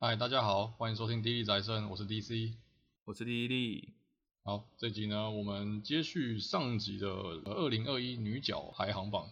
[0.00, 2.54] 嗨，大家好，欢迎收听《D 力宅生》，我是 DC，
[3.04, 3.94] 我是第一力。
[4.44, 9.28] 好，这集呢，我们接续上集的二零二一女角排行榜，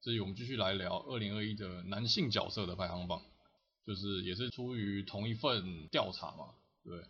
[0.00, 3.22] 这集我们继续来聊二零二一的男性角色的排行榜，
[3.84, 6.54] 就是也是出于同一份调查嘛，
[6.84, 7.02] 对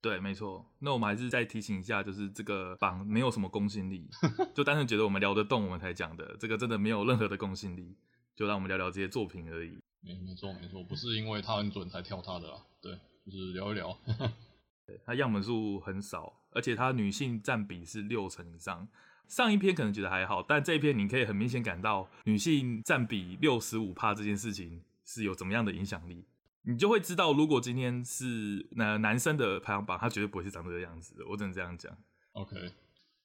[0.00, 0.64] 对，没错。
[0.78, 4.08] 那我们还是再提醒一下，就是这个榜没有什么公信力，
[4.56, 7.94] 就单纯觉得我们聊得动，我们才讲的，这个真的没有任何的公信力，
[8.34, 9.76] 就让我们聊聊这些作品而已。
[10.06, 13.98] 没没错没错，不是因为他很准才挑他的啦，对，就是聊一聊。
[14.86, 18.86] 对， 他样本数很少，而且他女性占比是六成以上。
[19.26, 26.24] 上一篇可能觉得还好，但这一篇你可以很明显感到女性占比六十五趴这件事情是有怎么样的影响力，
[26.62, 31.26] 你就会知道，如果今天是男男生的排行榜，他绝对不会是长这个样子的。
[31.26, 31.92] 我只能这样讲。
[32.30, 32.70] OK，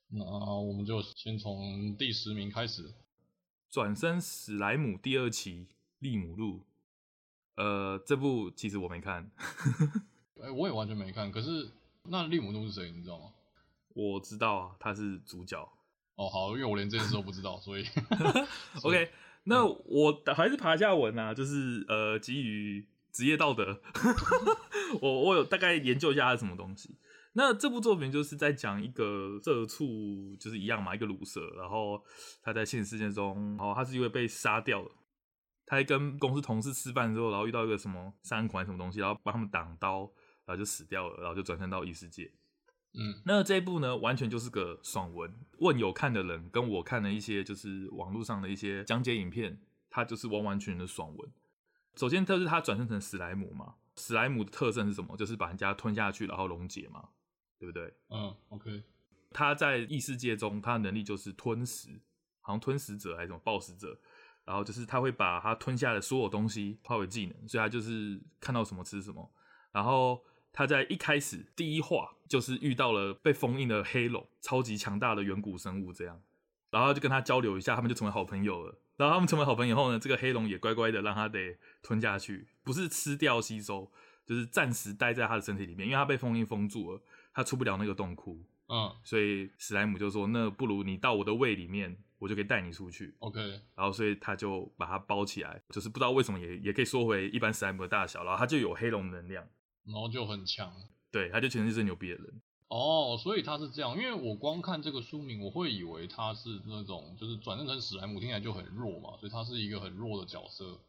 [0.10, 0.26] 那
[0.60, 2.92] 我们就先从第十名开始，
[3.70, 5.68] 转身史莱姆第二期
[6.00, 6.64] 利姆路。
[7.56, 9.30] 呃，这部其实我没看，
[10.42, 11.32] 哎、欸，我也完全没看。
[11.32, 11.72] 可是
[12.04, 12.92] 那利姆路是谁？
[12.92, 13.26] 你知道吗？
[13.94, 15.62] 我知道啊，他是主角。
[16.16, 17.86] 哦，好，因为我连这件事都不知道，所以。
[18.84, 19.12] OK，
[19.44, 23.82] 那我还是爬下文啊，就是呃，基于职业道德，
[25.02, 26.96] 我我有大概研究一下他是什么东西。
[27.34, 32.02] 那这部作品就是在讲一个社畜，就是一样嘛，一个卤蛇，然后
[32.44, 34.92] 他在现实世界中，哦，他是因为被杀掉了。
[35.72, 40.02] 他还跟公司同事吃饭之后，然后遇到一个什么杀人狂什么东西，然后帮他们挡刀，
[40.44, 42.30] 然后就死掉了，然后就转身到异世界。
[42.94, 45.34] 嗯，那这一部呢，完全就是个爽文。
[45.60, 51.32] 问有看的人，跟我看的一些就是网络上的一些讲解影片，它就是完完全全的爽文。
[51.96, 55.16] 首先，特是他转生成史莱姆嘛，史莱姆的特征是什么？
[55.16, 57.08] 就是把人家吞下去，然后溶解嘛，
[57.58, 57.94] 对不对？
[58.10, 58.84] 嗯，OK。
[59.32, 62.02] 他在异世界中，他的能力就是吞食，
[62.42, 63.98] 好像吞食者还是什么暴食者。
[64.44, 69.32] 然后就是他会把他吞下的所有东西化为技能，所以他就是看到什么吃什么。
[69.72, 70.22] 然后
[70.52, 76.22] 他在一开始第一话就是遇到了被封印的黑龙，超级强大的远古生物这样，
[76.70, 78.78] 然后就跟他交流一下，他们就成为好朋友了。
[78.98, 83.92] 然后他们成为好朋友后呢，这个黑龙也乖乖的让他得吞下去，不是吃掉吸收，
[84.26, 87.02] 就是暂时待在他的身体里面，因为他被封印封住了，
[87.34, 88.44] 他出不了那个洞窟。
[88.68, 93.42] 嗯，所以史莱姆就说：“那不如你到我的胃里面。”我就可以带你出去，OK，
[93.76, 99.44] 然后所以他就把它包起来，就是不知道为什么也也可以缩回一般史莱姆的大小，然后他就有黑龙能量，
[99.86, 100.72] 然后就很强，
[101.12, 102.42] 对，他就全身是牛逼的人。
[102.68, 110.80] 哦，所以他是这样，因为我光看这个书名，我会以为他是那种就是转生成史莱姆，听起来就很弱嘛，所以他是一个很弱的角色，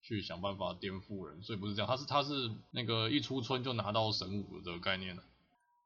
[0.00, 5.22] 去想办法颠覆人，所以不是这样，他是他是那个一出村就拿到神武的这个概念的。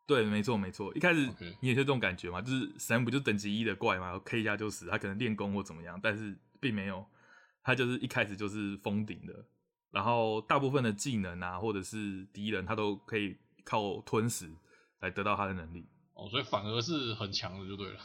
[0.05, 1.27] 对，没错没错，一开始
[1.61, 7.07] 你也是这种感觉嘛，就是神不就等级一的怪嘛，K 一下就死，他可能练功或怎么样，但是并没有，
[7.63, 9.45] 他就是一开始就是封顶的，
[9.91, 14.51] 然后大部分的技能啊，或者是敌人，他都可以靠吞食
[15.01, 15.87] 来得到他的能力。
[16.15, 18.01] 哦，所以反而是很强的就对了。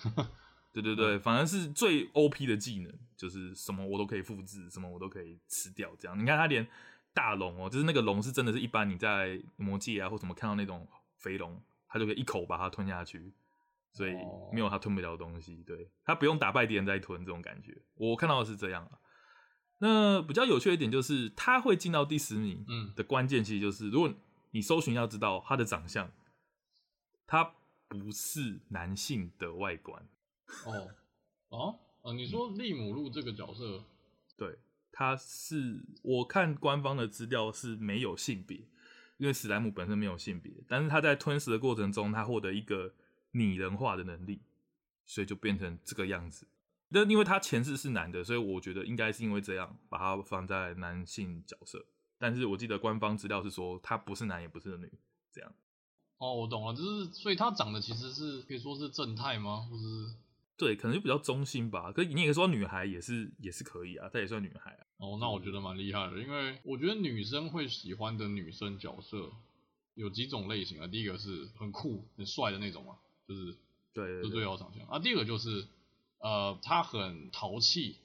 [0.72, 6.18] 对对对，反而是最 OP 的技能，就是什么我都可以复制，什么我都可以吃掉，这样。
[6.18, 6.66] 你看他连
[7.14, 10.88] 大龙哦，就是那个龙是真的是一般你在魔界啊或什么看到那种
[11.18, 11.60] 肥龙。
[11.98, 13.34] 他就可以一口把它吞下去，
[13.92, 14.14] 所以
[14.54, 15.64] 没有他吞不了的东西。
[15.66, 19.00] 对，他不用打败敌人再吞这种感觉，我看到的是这样啊。
[19.80, 24.14] 那比较有趣的一点就是，他会进到第十名，嗯，的关键其实就是，如果
[24.52, 26.12] 你搜寻要知道他的长相，
[27.26, 27.54] 他
[27.88, 30.08] 不是男性的外观。
[30.66, 30.90] 哦，
[31.50, 33.84] 哦，啊，你说利姆路这个角色，
[34.38, 34.58] 对，
[34.92, 38.68] 他是我看官方的资料是没有性别。
[39.18, 42.94] 因为史莱姆本身没有性别，但是他在吞食的过程中，他获得一个
[43.32, 44.42] 拟人化的能力，
[45.06, 46.48] 所以就变成这个样子。
[46.90, 51.86] 那因为他前世是男的，所以我觉得应该是因为这样把他放在男性角色。
[52.18, 54.92] 但是我记得官方资料是说他不是男也不是女，
[55.32, 55.52] 这样。
[56.18, 59.68] 哦，我懂了，就是所以他长得其实是可以说是正太吗？
[59.70, 60.16] 或是？
[60.58, 61.92] 对，可能就比较中性吧。
[61.92, 64.88] 可你也说女孩也是也是可以啊，她也算女孩啊。
[64.98, 69.32] 哦，那我觉得蛮厉害的，因为我觉得女生会喜欢的女生角色
[69.94, 70.88] 有几种类型啊。
[70.88, 72.96] 第一个是很酷、很帅的那种嘛，
[73.28, 73.56] 就是
[73.94, 74.98] 对，就最好长相啊。
[74.98, 75.68] 第二个就是
[76.18, 77.98] 呃，她很淘气，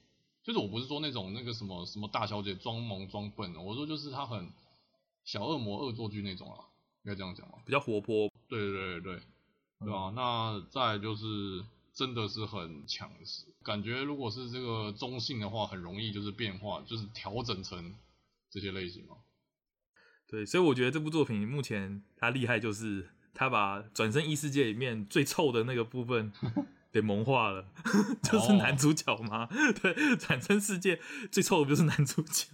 [0.43, 4.47] 就是我不是说那种那个什么什么大小姐装萌装笨，我说就是她很
[5.23, 6.65] 小恶魔恶作剧那种啊，
[7.03, 8.31] 应该这样讲吧，比较活泼。
[8.47, 9.23] 对对对对对，
[9.79, 10.09] 对吧？
[10.09, 11.63] 嗯，那再就是。
[11.93, 17.95] 真的是很强势，感觉如果是这个中性的话，很容易就是变化，就是调整成
[18.49, 19.17] 这些类型嘛。
[20.27, 26.33] 对，所以我觉得这部作品目前它厉害，就是它把转生异世界里面最臭的那个部分
[26.91, 27.67] 给萌化了，
[28.23, 29.45] 就是男主角嘛。
[29.45, 29.49] 哦、
[29.79, 30.99] 对，转生世界
[31.31, 32.47] 最臭的不就是男主角？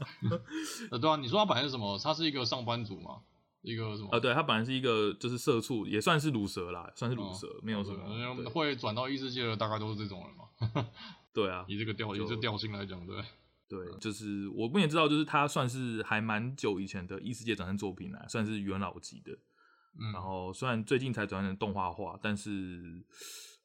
[0.92, 1.97] 呃，对啊，你说他本来是什么？
[2.00, 3.21] 他是一个上班族嘛。
[3.61, 4.09] 一个什么？
[4.11, 8.50] 啊，对，他本来是一个就是社畜，也算是鲁蛇啦，算是鲁蛇，哦、没有什么。
[8.50, 10.89] 会转到异世界的大概都是这种人嘛。
[11.33, 13.23] 对啊，以这个调以这调性来讲，对。
[13.67, 19.31] 对，就是我们也知道，就是他算是还蛮久以前的异世界转生作品啦，算是元老级的。
[19.94, 23.06] 嗯，然后虽然最近才转成动画化，但是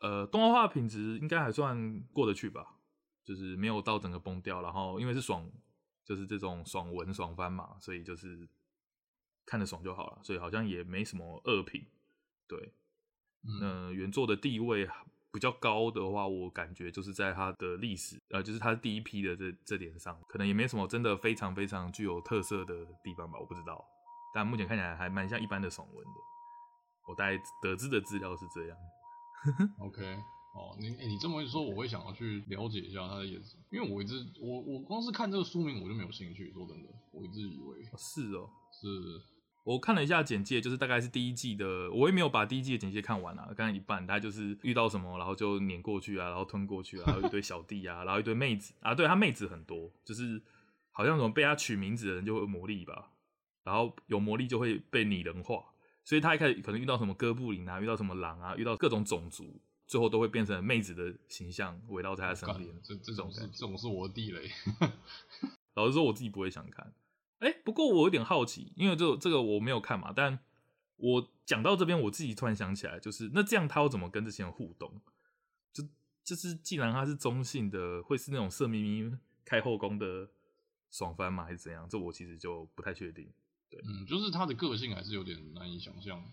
[0.01, 2.77] 呃，动画化品质应该还算过得去吧，
[3.25, 4.61] 就是没有到整个崩掉。
[4.61, 5.51] 然后因为是爽，
[6.05, 8.47] 就是这种爽文爽番嘛，所以就是
[9.47, 11.85] 看得爽就好了，所以好像也没什么恶评。
[12.49, 12.73] 对，
[13.61, 14.89] 呃、原作的地位。
[15.35, 23.85] 比较高的话，我感觉就是在它的历史，呃，就是它第一批的这这点上，可能也没什么真的非常非常具有特色的地方吧，我不知道。
[24.33, 26.13] 但目前看起来还蛮像一般的爽文的，
[27.09, 28.79] 我大概得知的资料是这样。
[29.81, 30.05] OK，
[30.55, 38.89] 哦，你、欸、你这么一说，我会想要去了解一下他的意思，因为我一直我我光是看这个书名我就没有兴趣，说真的，我一直以为是哦，是。
[39.65, 50.41] 我看了一下简介，就是大概是第一季的，我也没有把第一季的简介看完啊，刚刚一半，他就是遇到什么，然后就碾过去啊，然后吞过去啊，然后一堆小弟啊，然后一堆妹子啊，对，他妹子很多，就是
[50.93, 53.11] 好像什么被他取名字的人就会有魔力吧，
[53.63, 55.65] 然后有魔力就会被拟人化，
[56.05, 64.51] 所以他一开始可能遇到什么哥布林啊，遇到什么狼啊，遇到各种种族，最后都会变成妹子的形象围绕在他身边，这这种是这种是我的地雷，
[65.73, 66.93] 老实说我自己不会想看。
[67.39, 70.39] 哎、不过我有点好奇，因为这这个我没有看嘛，但
[70.97, 75.03] 我讲到这边，我自己突然想起来，就是那这样他要怎么跟这些人互动？
[75.73, 75.85] 就
[76.23, 79.13] 就是既然他是中性的，会是那种色眯眯
[79.45, 80.31] 开后宫的
[80.91, 81.45] 爽番吗？
[81.45, 81.87] 还是怎样？
[81.89, 83.31] 这我其实就不太确定。
[83.69, 86.25] 对，嗯，就是他的个性还是有点难以想象。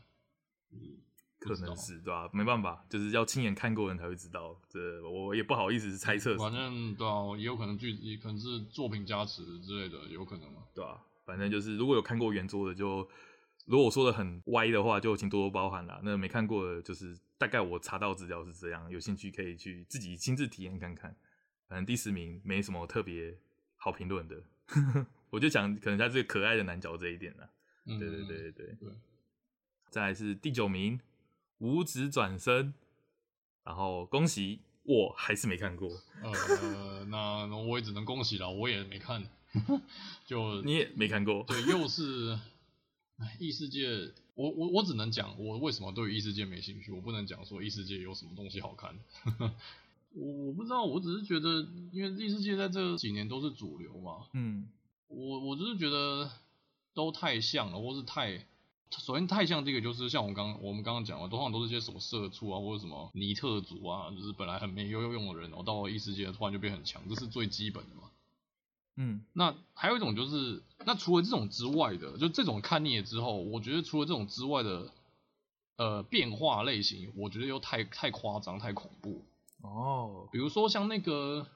[0.72, 1.00] 嗯，
[1.42, 2.30] 可能是对吧、啊？
[2.32, 4.56] 没办法，就是要亲眼看过人才会知道。
[4.70, 6.38] 这我也不好意思猜测。
[6.38, 10.62] 反正对啊，也有可能剧，也可能是作品加持之类的，有可能嘛。
[10.76, 13.10] 对啊，反正就是如果有看过原作的就，就
[13.66, 16.00] 如果我说的很歪的话，就请多多包涵啦。
[16.04, 21.16] 那没看过的，就是大概我查到资料是这样，有兴趣可以去自己亲自体验看看。
[21.68, 23.36] 反正第十名没什么特别
[23.78, 24.44] 好评论的，
[25.32, 27.50] 我就讲可能他这个可爱的男角这一点啦。
[27.88, 28.66] 嗯，对对对对对。
[28.80, 28.90] 对
[29.90, 31.00] 再来是第九名。
[31.62, 32.74] 无职转身，
[33.64, 35.88] 然后恭喜，我还是没看过。
[36.24, 39.24] 呃， 那那我也只能恭喜了，我也没看。
[40.26, 41.44] 就 你也没看过？
[41.44, 42.40] 对，又是
[43.40, 44.12] 异世界。
[44.34, 46.92] 我我我只能讲，我为什么对异世界没兴趣？
[46.92, 48.98] 我不能讲说异世界有什么东西好看。
[50.14, 54.26] 我我不知道，我只是觉得，因为异世界在这几年都是主流嘛。
[54.34, 54.68] 嗯，
[55.08, 56.32] 我我就是觉得
[56.96, 58.48] 都太像了，或是太。
[59.00, 68.04] 首先太像这个，就是像我刚我们刚刚讲的，通常都是些什么社畜啊，或者什么尼特族啊，就是本来很没有用的人，然后到了异世界突然就变很强，这是最基本的嘛。
[68.98, 74.92] 嗯，那还有一种就是，那除了这种之外的，就这种看腻了之后，我觉得除了这种之外的，
[75.78, 79.24] 呃，变化类型，我觉得又太太夸张、太恐怖。
[79.62, 81.48] 哦，比如说像那个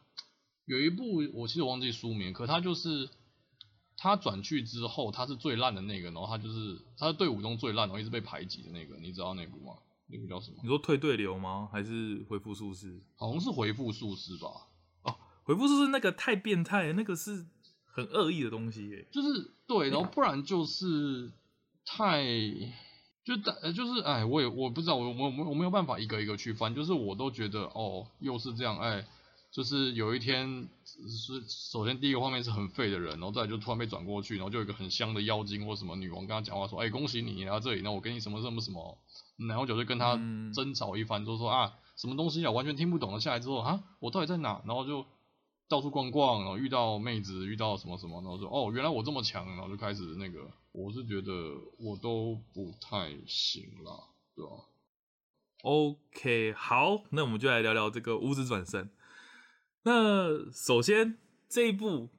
[0.66, 3.10] 有一部，我其实我忘记书名，可它就是。
[4.06, 9.74] 他转去之后，他是最烂的那个，然后他就是他是队伍中最烂，然后一直被排挤的那个，你知道那部吗？
[10.08, 10.58] 那个叫什么？
[10.62, 11.68] 你说退队流吗？
[11.72, 13.02] 还是回复术士？
[13.16, 14.48] 好像是回复术士吧。
[15.02, 17.48] 哦，回复术士那个太变态了，那个是
[17.86, 19.08] 很恶意的东西耶。
[19.12, 21.32] 就是对，然后不然就是
[21.84, 22.24] 太
[23.24, 23.34] 就
[23.64, 29.08] 呃就是哎，我也我不知道，我我我我没有办法一个一个去翻，就是我都觉得哦，又是这样哎。
[29.56, 38.98] 就是有一天，是首先第一个画面是很废的人，然后再来就突然被转过去，然后就有一个很香的妖精或什么女王跟他讲话说，哎，恭喜你来到这里，那我给你什么什么什么，
[39.48, 40.18] 然后就会跟他
[40.54, 43.20] 争吵一番，就说啊，什么东西啊，完全听不懂了。
[43.22, 44.62] 下来之后啊，我到底在哪？
[44.66, 45.06] 然后就
[45.70, 51.32] 到处逛逛，然后遇到妹子，遇到什么什么，然后说哦，原来我这么强，然后就开始那个，我是觉得
[51.80, 54.04] 我都不太行了，
[54.36, 54.52] 对吧
[55.62, 58.90] ？OK，好，那我们就来聊聊这个无职转生。
[59.86, 62.10] 那首先这一部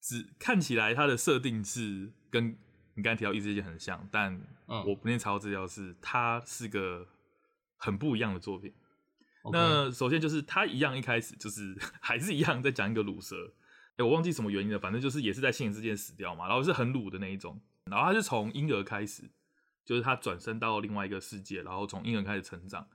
[0.00, 2.58] 只看起来它的设定是跟
[2.94, 7.06] 你刚才提到异世界很像，但我不念查到资料是它是个
[7.76, 8.74] 很不一样的作品。
[9.52, 13.36] 那首先就是它一样一开始就是 还是一样在讲一个鲁蛇，
[13.90, 19.30] 哎、欸、我忘记什么原因了，反正就是也是在新人之间死掉嘛，然后是很鲁的那一种，然后他是从婴儿开始，
[19.84, 22.88] 就是他转生到另外一个世界，然后从婴儿开始成长。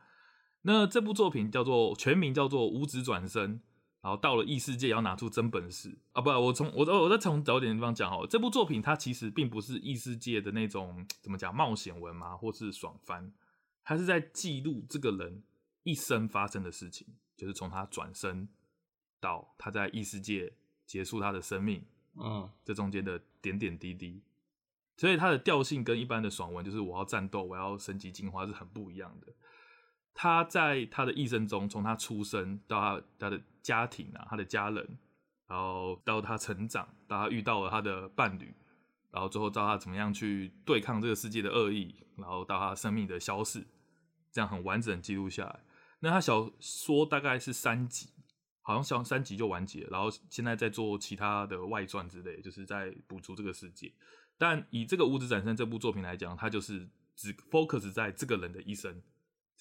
[0.63, 3.61] 那这部作品叫做全名叫做五指转生。
[4.01, 6.21] 然后到了异世界，也要拿出真本事啊！
[6.21, 13.31] 不，我从我我再从早点地方讲哦，这部作品它其实并不是异世界的那种怎么讲冒险文嘛，或是爽翻，
[13.83, 15.43] 它是在记录这个人
[15.83, 18.49] 一生发生的事情，就是从他转身
[19.19, 20.53] 到他在异世界
[20.85, 24.23] 结束他的生命，嗯，这中间的点点滴滴。
[24.97, 29.33] 所以它的调性跟一般的爽文，就是我要战斗，我要升级进化是很不一样的。
[30.13, 34.97] 他在他的一生中，从他出生到他他的家庭啊，他的家人，
[35.47, 38.53] 然后到他成长，到他遇到了他的伴侣，
[39.09, 43.65] 然后最后到他怎么样去对抗这个世界的恶意，然后到他生命的消逝，
[44.31, 45.59] 这样很完整记录下来。
[45.99, 48.09] 那他小说大概是三集，
[48.61, 53.91] 好像小三集就完结，然后现在在做其他的外传之类，就是在补足这个世界。
[54.37, 59.01] 但以这个无职转生这部作品来讲，它就是只 focus 在这个人的一生。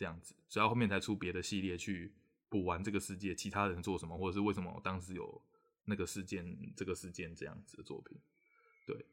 [0.01, 2.11] 这样子，所以后面才出别的系列去
[2.49, 5.43] 补完这个世界，其他人做什么，或者是为什么当时有
[5.85, 8.19] 那个事件、这个事件这样子的作品。
[8.87, 9.05] 对，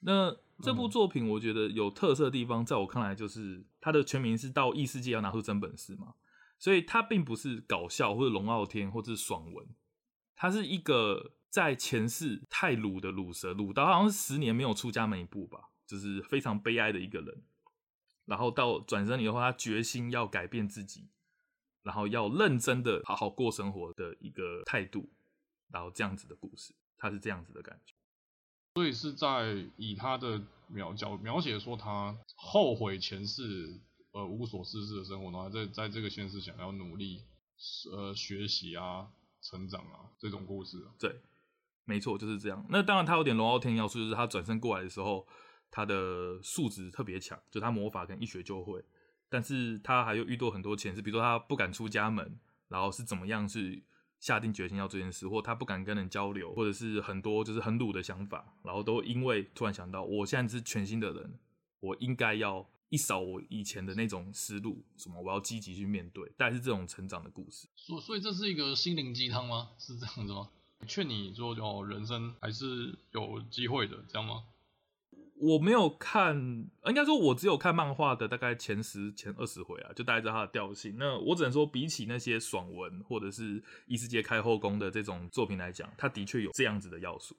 [0.00, 6.16] 那这部作品我觉得有特色的地方，在我看来就是它的全名是到异世界要拿出真本事嘛，
[6.58, 9.68] 所以它并不是搞笑或者龙傲天或者是爽文，
[10.34, 17.44] 它是一个在前世太鲁的鲁蛇，鲁到好像是十年没有出家门一步吧，就是非常悲哀的一个人。
[18.28, 21.08] 然后到转身以后，他决心要改变自己，
[21.82, 25.08] 然后要认真的好好过生活的一个态度，
[25.72, 27.94] 然后这样子的故事，他是这样子的感觉。
[28.74, 33.80] 所以是在以他的描角描写说他后悔前世
[34.12, 37.24] 呃无所事事的生活，然后在在这个现实想要努力
[37.90, 39.08] 呃学习啊
[39.40, 40.76] 成长啊这种故事。
[40.98, 41.16] 对，
[41.86, 42.66] 没错就是这样。
[42.68, 45.26] 那当然他有点龙傲天要素，就是他转身过来的时候。
[45.70, 48.82] 他的素质特别强，就他魔法跟一学就会，
[49.28, 53.84] 但是他还有遇到很多前世，比如说他不敢出家门，然后是怎么样去
[54.18, 61.38] 下定决心要做这件事，或他不敢跟人交流，或者是很多就是很鲁的想法，然后都因为突然想到，我现在是全新的人，
[61.80, 67.68] 我应该要一扫我以前的那种思路，什么我要积极去面对，但是这种成长的故事。
[67.76, 69.70] 所所以这是一个心灵鸡汤吗？
[69.78, 70.48] 是这样子吗？
[70.86, 74.44] 劝你说哦，人生还是有机会的，这样吗？
[75.40, 76.36] 我没有看，
[76.86, 80.96] 应该说，我只有看漫画的大概前十、前二十回啊，就大概知道它的调性。
[80.98, 87.36] 那我只能说，比起那些爽文或者是异世界开后宫的这种作品来讲，它的确有这样子的要素。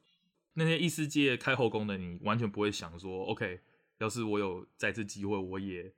[0.53, 3.59] 那些异世界开后宫的，你完全不会想说，OK，
[3.99, 5.91] 要是我有再次机会，我也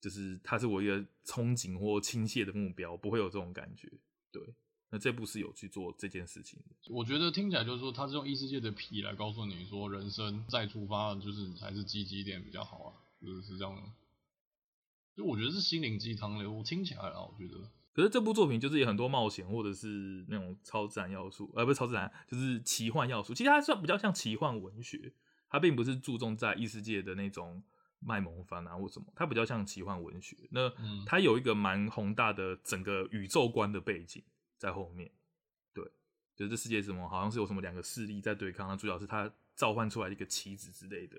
[0.00, 3.90] 就是它是我一个憧憬或倾泻的目标，不会有这种感觉，
[4.30, 4.42] 对。
[4.90, 13.82] 那这部是有去做这件事情的，我觉得听起来就是说，他是用异世界的皮来告诉你说，人生再出发，就是还是积极一点比较好啊，就是是这样的。
[15.14, 17.70] 就我觉得是心灵鸡汤的，我听起来啊，我觉得。
[17.92, 23.34] 可是这部作品就是有很多冒险或者是那种超自然要素，呃，不是超自然，就是奇幻要素。
[23.34, 25.12] 其实它算比较像奇幻文学，
[25.50, 27.62] 它并不是注重在异世界的那种
[27.98, 30.34] 卖萌番啊或什么，它比较像奇幻文学。
[30.52, 30.72] 那
[31.04, 34.22] 它有一个蛮宏大的整个宇宙观的背景。
[34.58, 35.10] 在后面，
[35.72, 35.84] 对，
[36.36, 41.18] 就是这世界什么好像是有什么两个势力在对抗，那主角是他召唤出来的一个棋子之类的。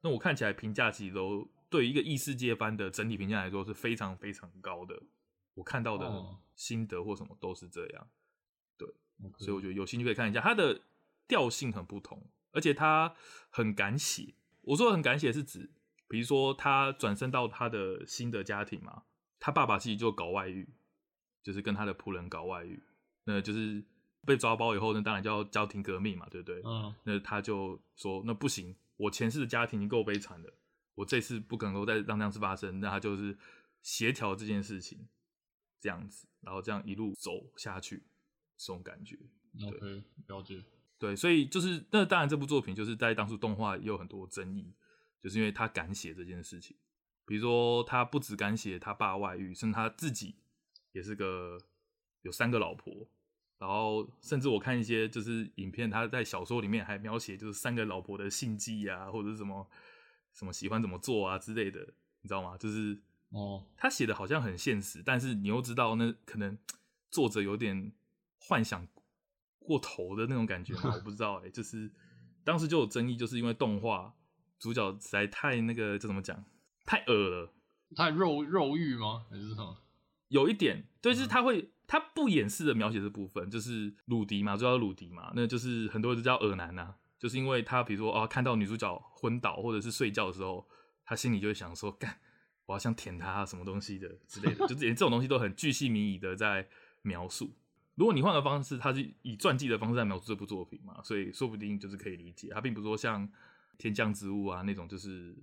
[0.00, 5.00] 那我看起来评价其实都对于一个异世界番的整体评价来说是非常非常高的。
[5.54, 8.08] 我看到的心得或什么都是这样，
[8.78, 8.88] 对.
[9.38, 10.80] 所以我觉得有兴趣可以看一下，它的
[11.28, 13.14] 调性很不同，而且它
[13.50, 14.34] 很敢写。
[14.62, 15.70] 我说的很敢写是指，
[16.08, 19.02] 比如说他转身到他的新的家庭嘛，
[19.38, 20.68] 他爸爸其实就搞外遇。
[21.42, 22.78] 就是跟他的仆人搞外遇，
[23.24, 23.82] 那就是
[24.26, 26.60] 被抓包以后，那当然就要家庭革命嘛，对不对？
[26.64, 26.94] 嗯。
[27.04, 30.52] 那他就说：“那不行，我前世的家庭已经够悲惨了，
[30.94, 33.36] 我这次不可能够再让这样事发生。”那他就是
[33.82, 35.08] 协调这件事情，
[35.80, 38.04] 这样子，然后这样一路走下去，
[38.58, 39.18] 这种感觉。
[39.66, 40.62] OK，了解。
[40.98, 44.74] 对，所以就是那当然这部作品就是在当初动画也有很多争议，
[45.22, 46.76] 就是因为他敢写这件事情，
[47.24, 50.34] 比如说他不只敢写他爸外遇，甚至他自己。
[50.92, 51.58] 也是个
[52.22, 53.08] 有三个老婆，
[53.58, 59.68] 然后甚至我看一些就是影片，他在小说里面还描写就是三个老婆的心计啊，或者是什么
[60.32, 61.80] 什么喜欢怎么做啊之类的，
[62.22, 62.56] 你知道吗？
[62.58, 62.98] 就是
[63.30, 66.58] 哦，他写的好像很现实，但是你又知道那可能
[67.10, 67.92] 作者有点
[68.38, 68.86] 幻想
[69.58, 70.94] 过头的那种感觉吗？
[70.96, 71.90] 我不知道哎、欸，就是
[72.44, 74.14] 当时就有争议，就是因为动画
[74.58, 76.44] 主角实在太那个，这怎么讲？
[76.84, 77.52] 太恶了，
[77.94, 79.26] 太肉肉欲吗？
[79.30, 79.76] 还是什么？
[80.30, 90.68] 有一点，对，就是他会，他不掩饰的描写这部分，就是鲁迪嘛，主要鲁迪嘛，那就是很多人都叫尔男呐、啊，就是因为他比如说啊，看到女主角昏倒或者是睡觉的时候，
[91.04, 92.20] 他心里就会想说，干，
[92.66, 96.68] 我要想舔她什么东西的之类的， 就是连这种东西都很巨细靡遗的在
[97.02, 97.52] 描述。
[97.96, 103.28] 如果你换个方式，他是以传记的方式在描述这部作品嘛，所以说不定就是可以理解，他并不是说像
[103.76, 105.36] 天降之物啊那种就是。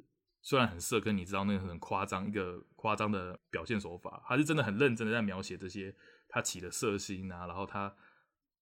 [0.48, 5.94] 虽然很色，跟你知道那个很夸张，一个夸张的表现手法，他是真的很认真的在描写这些
[6.30, 7.94] 他起的色心啊，然后他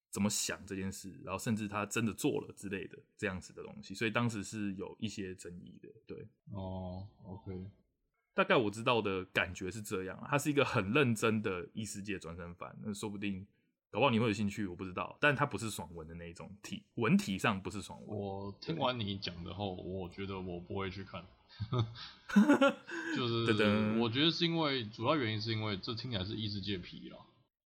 [0.10, 5.88] 怎么想这件事，然后甚至他真的做了之类的这样子的东西，所以当时是有一些争议的。
[6.08, 7.70] 对，哦，OK，
[8.34, 13.46] 大概我知道的感觉是这样，他是一个很认真的异世界转生番，那说不定。
[13.92, 18.18] 搞不好你会有兴趣，我不知道，但它不是爽文的那一种体，文体上不是爽文。
[18.18, 21.26] 我听完你讲的后，我觉得我不会去看，
[23.16, 27.18] 就是 我觉得是因为主要原因是因为这听起来是异世界皮了，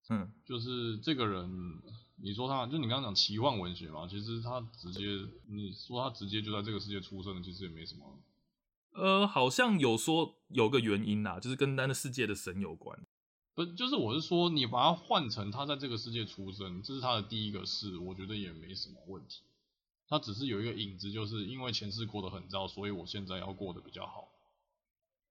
[0.10, 1.81] 嗯，就是这个人，
[2.22, 5.05] 你说他就你刚刚讲奇幻文学嘛，其实他直接
[5.48, 8.19] 你说他直接就在这个世界出生，其实也没什么。
[8.91, 13.00] 呃，好像有说有个原因啦，就是跟那个世界的神有关。
[13.53, 19.41] 不，就是我是说，你把它换成他在这个世界出生，这是他的第一个事，我觉得也没什么问题。
[20.10, 24.28] 他只是有一个影子，就是因为前世过得很糟，所以我现在要过得比较好。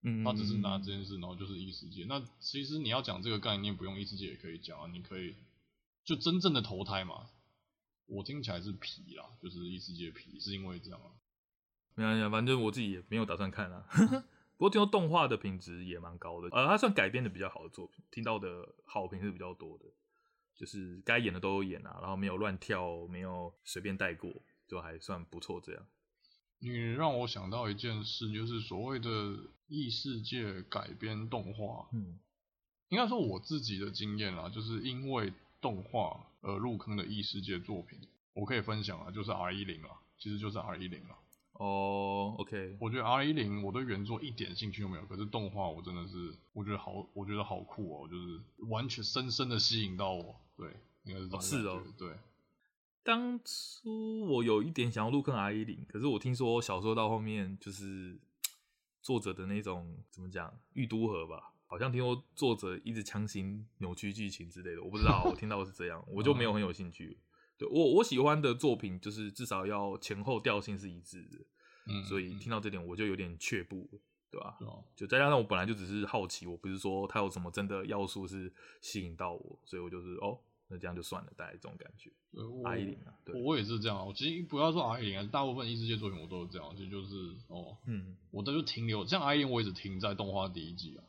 [0.02, 2.04] 嗯，他只是拿这件事，然后就是异世界。
[2.04, 5.34] 那其实你要讲这个概念，不用异世界也可以讲啊，你可以
[6.04, 7.28] 就真正的投胎嘛。
[8.06, 11.10] 我听起来是皮啦，就是异世界皮，是因为这样啊。
[11.96, 13.84] 没关系，反正我自己也没有打算看啊。
[14.56, 19.84] 不过听说动画的品质也蛮高的，呃，它算改编的比较好的作品，听到的好评是比较多的，
[20.54, 24.30] 就是该演的都有演啊，然后没有乱跳，没有随便带过，
[24.68, 25.82] 就还算不错这样。
[26.60, 29.36] 你让我想到一件事，就是所谓的
[29.68, 32.18] 异世界改编动画，嗯，
[32.88, 37.98] 应该说我自己的经验啦，就是因为动画而入坑的异世界作品，
[38.32, 41.16] 我可以分享啊，就是 R 一零啊，其实就是 R 一零啊。
[41.52, 50.36] 哦、oh，OK，我觉得 R 一零我对原作一点兴趣都没有，可是动画我真的是我觉得好，我觉得好酷哦，就是完全深深的吸引到我。
[50.56, 50.72] 对，
[51.04, 51.40] 应该是这。
[51.40, 52.16] 是哦，对。
[53.02, 58.18] 当初我有一点想要入坑 R 一零，可是我听说小说到后面就是
[59.00, 67.18] 作者的那种怎么讲玉都河吧，好像听说作者一直强行扭曲剧情之类的，我不知道，我听到是这样，我就没有很有兴趣。
[67.56, 71.38] 对我我喜欢的作品就是至少要前后调性是一致的，
[71.86, 73.88] 嗯，所以听到这点我就有点却步，
[74.30, 74.56] 对吧？
[74.60, 82.10] 哦、就再加上我本来就只是好奇，我不是说它有什么真的要素是吸引到我，所以我就是哦，那这样就算了，大概这种感觉。
[82.64, 84.06] R 一零啊，对，我也是这样。
[84.06, 91.04] 我其实不要说阿一零啊，大部分异世界作品我都是这样，其实就是哦，嗯，我都就停留，像 R 一零我一直停在动画第一季啊，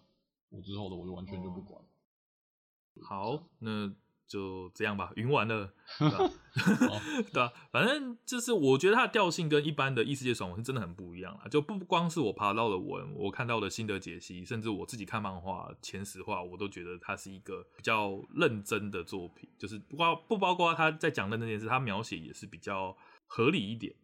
[0.49, 1.81] 我之后的我就完全就不管。
[1.81, 3.93] 哦、好，那。
[4.29, 6.17] 就这样吧，云完了， 对吧？
[6.19, 7.01] 哦、
[7.33, 7.51] 对吧？
[7.71, 11.47] 反正就是我觉得它的调性跟一般的异世界爽文是真的很不一样啊！
[11.49, 19.49] 就不光是我爬到的文，我看到的心得解析，甚至我自己看漫画前十话，我都觉得它是一个比较认真的作品。
[19.57, 23.95] 就是不包不包括他在讲的那件事，他描写也是比较合理一点。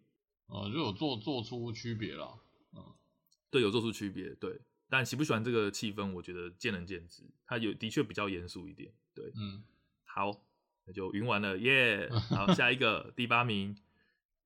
[0.47, 2.39] 呃，就有做做出区别了。
[2.75, 2.83] 嗯，
[3.51, 4.33] 对，有做出区别。
[4.35, 4.59] 对，
[4.89, 7.23] 但喜不喜欢这个气氛，我觉得见仁见智。
[7.45, 8.91] 他有的确比较严肃一点。
[9.13, 9.63] 对，嗯。
[10.15, 10.31] 好，
[10.85, 12.07] 那就云完了耶。
[12.07, 12.19] Yeah!
[12.33, 13.75] 好，下一个第八名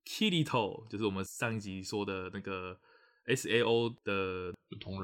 [0.03, 2.79] ，Kirito，就是我们上一集说的那个
[3.25, 4.51] S A O 的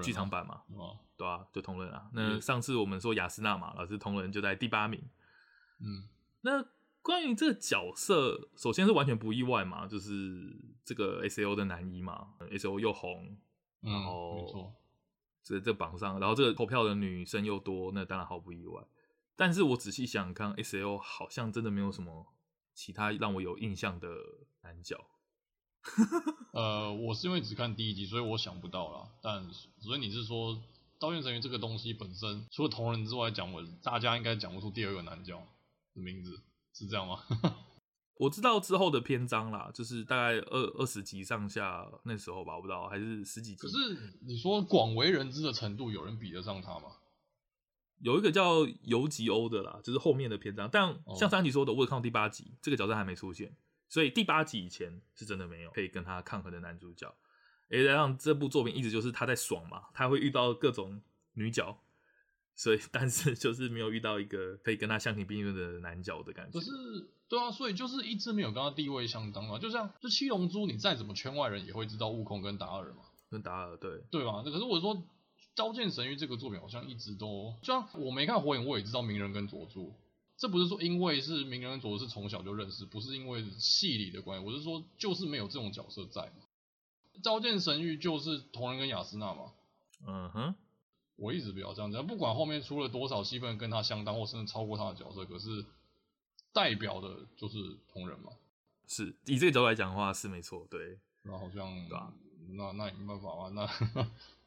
[0.02, 2.10] 剧场版嘛，啊对啊，就同人啊。
[2.14, 5.00] 那上次我们说雅斯娜嘛，老师同人就在第八名。
[5.80, 6.10] 嗯，
[6.42, 6.66] 那
[7.04, 10.52] 关于这个角色，首先是完全不意外嘛，就是
[10.84, 13.38] 这个 S A O 的男一嘛，S A O 又红，
[13.82, 14.74] 然后、嗯、没错，
[15.44, 18.82] 在这榜上，然后这个投票的女生又多，那当然毫不意外。
[19.36, 22.28] 但是我仔细想看，SAO 好像真的没有什么
[22.74, 24.08] 其他让我有印象的
[24.62, 25.08] 男角。
[26.54, 29.10] 呃，我是因为只看第一集，所以我想不到啦。
[29.22, 29.48] 但
[29.80, 30.56] 所以你是说
[31.00, 35.46] 《刀剑神域》这个东西本身，除了同人之外讲，我大家应该讲不出第二个男角
[35.94, 36.42] 的名字，
[36.74, 37.20] 是这样吗？
[38.18, 43.58] 我知道之后的篇章啦，就是大概二二十集上下那时候吧，我不知道还是十几集。
[43.58, 46.96] 可是你说广为人知的程度，有人比得上他吗？
[48.00, 50.70] 有一个叫游吉欧的啦，就是后面的篇章。
[50.72, 53.56] 但像三集说的，我有看到第八集，这个角色还没出现，
[53.90, 57.14] 所以第八集以前是真的没有可以跟他抗衡的男主角。
[57.70, 61.02] 诶，让这部作品一直就是他在爽嘛，他会遇到各种
[61.34, 61.82] 女角，
[62.54, 66.60] 所以但是就是没有遇到一个可以跟他相提并论的男角的感觉。
[66.60, 66.72] 可是，
[67.28, 69.58] 对啊，所以就是一直没有跟他地位相当啊。
[69.58, 74.44] 就像就七龙珠，你再怎么圈外人也会知道悟空跟达尔嘛，跟达尔对对吧？
[74.46, 74.96] 那可是我说。
[75.56, 79.94] 《刀剑神域》这个作品好像一直都，就像我没看火影，我也知道鸣人跟佐助。
[80.38, 86.22] 这不是说因为是鸣人跟佐助是从小就认识，不是因为戏里的关系，我是说就是没有这种角色在。
[87.24, 89.54] 《刀剑神域》就是同人跟雅斯娜嘛。
[90.06, 90.56] 嗯哼，
[91.16, 95.66] 我一直比较这样讲，不管后面出了多少戏份跟他相当或甚至超过他的角色，可是
[96.52, 98.34] 代表的就是同人嘛。
[98.88, 101.00] 是以这个角度来讲的话是没错，对。
[101.24, 102.14] 那好像对吧？
[102.50, 103.66] 那那也没办法嘛，那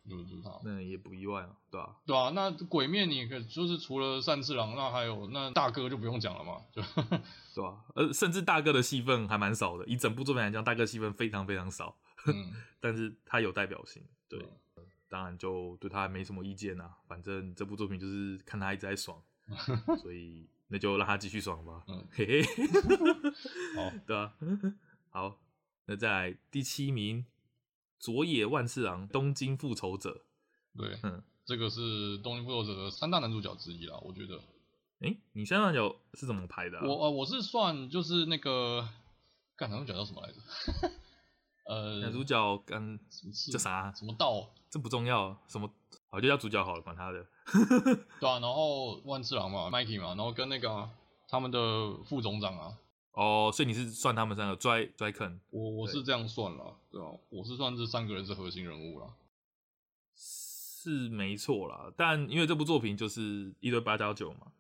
[0.08, 1.96] 就是他，那也不意外啊，对吧、啊？
[2.06, 6.80] 对啊，那鬼面你可，就是除了善次郎，那还有那大哥就不用讲了嘛，就
[7.54, 7.84] 对吧、啊？
[7.94, 19.22] 呃，甚至大哥的戏份还蛮少的，以整部作品来讲，大哥戏份非常非常少，嗯， 但是他有代表性，对，对当然就对他没什么意见啊，反正这部作品就是看他一直在爽，
[20.02, 22.42] 所以那就让他继续爽吧，嗯，嘿嘿，
[23.76, 24.32] 好，对啊，
[25.10, 25.38] 好。
[25.90, 27.24] 那再来第七名，
[27.98, 30.22] 佐野万次郎，东京复仇者。
[30.76, 34.36] 对，嗯，这个是东京复仇者的三大男主角之一啦，我觉得。
[35.00, 36.86] 哎、欸，你三大男主角是怎么排的、啊？
[36.86, 38.88] 我呃，我是算就是那个，
[39.56, 40.40] 干男主角叫什么来着？
[41.66, 42.98] 呃，男主角跟
[43.52, 43.92] 叫啥？
[43.92, 44.48] 什么道？
[44.70, 45.70] 这不重要，什么
[46.10, 47.26] 好就叫主角好了，管他的。
[48.20, 50.90] 对啊，然后万次郎嘛，Mikey 嘛，然后跟那个、啊、
[51.28, 51.58] 他们的
[52.04, 52.78] 副总长啊。
[53.12, 55.40] 哦，所以你是算他们三个拽拽坑？
[55.50, 59.12] 我我是这样算了，对啊，我是算这三个人是核心人物了，
[60.14, 61.92] 是没错啦。
[61.96, 64.52] 但因为这部作品就是一堆八加九嘛，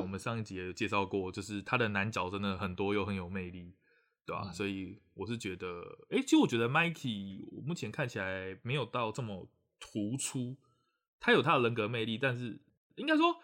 [0.00, 3.74] 我们上一集也有介绍过，就是他的男角真的很多又很有魅力，
[4.24, 4.48] 对吧、啊？
[4.48, 5.66] 嗯、所以我是觉得，
[6.08, 9.46] 哎、欸，其实我觉得 Mikey 我目前看起来没有到这么
[9.78, 10.56] 突出，
[11.20, 12.58] 他有他的人格魅力，但是
[12.94, 13.36] 应该说，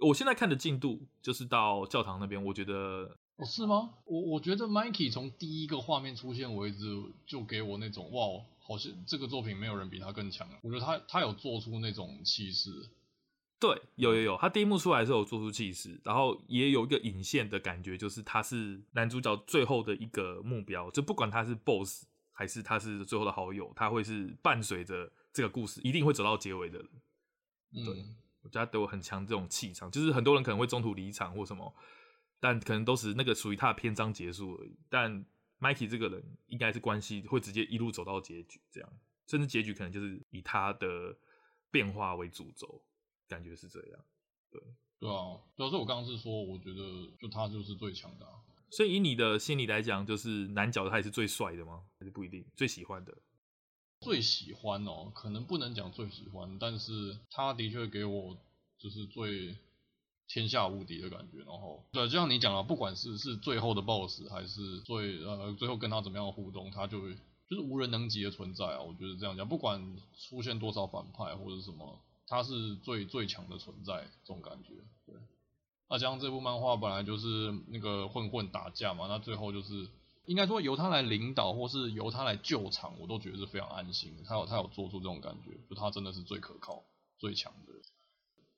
[0.00, 3.16] 我现在看的进度就是到教堂那边，我觉得。
[3.40, 3.94] 哦，是吗？
[4.04, 6.78] 我我觉得 Mikey 从第一个画面出现为止，
[7.26, 10.48] 就给我那种哇，好像这个作品没有人比他更强。
[10.62, 12.70] 我觉得他他有做出那种气势。
[13.58, 26.88] 对，有有有，他第一幕出来的时候有做出气势，然后也有一个引线的感觉，就是他是男主角最后的一个目标，就不管他是 BOSS 还是他是最后的好友，他会是伴随着这个故事一定会走到结尾的人。
[27.84, 31.74] 对，嗯、我觉得他对我很强这种气场，就是很多人可能会中途离场或什么。
[32.40, 34.74] 但可能都是那个属于他的篇章结束而已。
[34.88, 35.24] 但
[35.60, 38.90] Mikey 这个人应该是关系会直接一路走到结局，这样，
[39.26, 41.14] 甚至结局可能就是以他的
[41.70, 42.82] 变化为主轴，
[43.28, 44.04] 感觉是这样。
[44.50, 44.58] 对，
[44.98, 48.32] 对啊，主要是我刚刚是说，我觉得就他就是最强的啊。
[48.70, 51.84] 所以以你的心理来讲，就是男角他也是最帅的吗？
[51.98, 53.14] 还是不一定最喜欢的？
[54.00, 58.34] 最喜欢哦，可能不能讲最喜欢，但是他的确给我
[58.78, 59.54] 就是最。
[60.32, 67.16] 天下无敌的感觉，然后对，就像你讲了，不管是是最后的 BOSS 还是最呃最后跟他怎么样互动，他就会
[67.48, 68.80] 就是无人能及的存在啊。
[68.80, 74.74] 我觉得这样讲，不管出现多少反派或者什么，他是最最强的存在，这种感觉。
[75.04, 75.16] 对，
[75.88, 79.88] 那加上这部漫画本来就是那个混混打架嘛，那最后就是
[80.26, 84.22] 应该说由他来领导，或是由他来救场，我都觉得是非常安心的。
[84.22, 86.84] 他有他有做出这种感觉，就他真的是最可靠、
[87.18, 87.72] 最强的。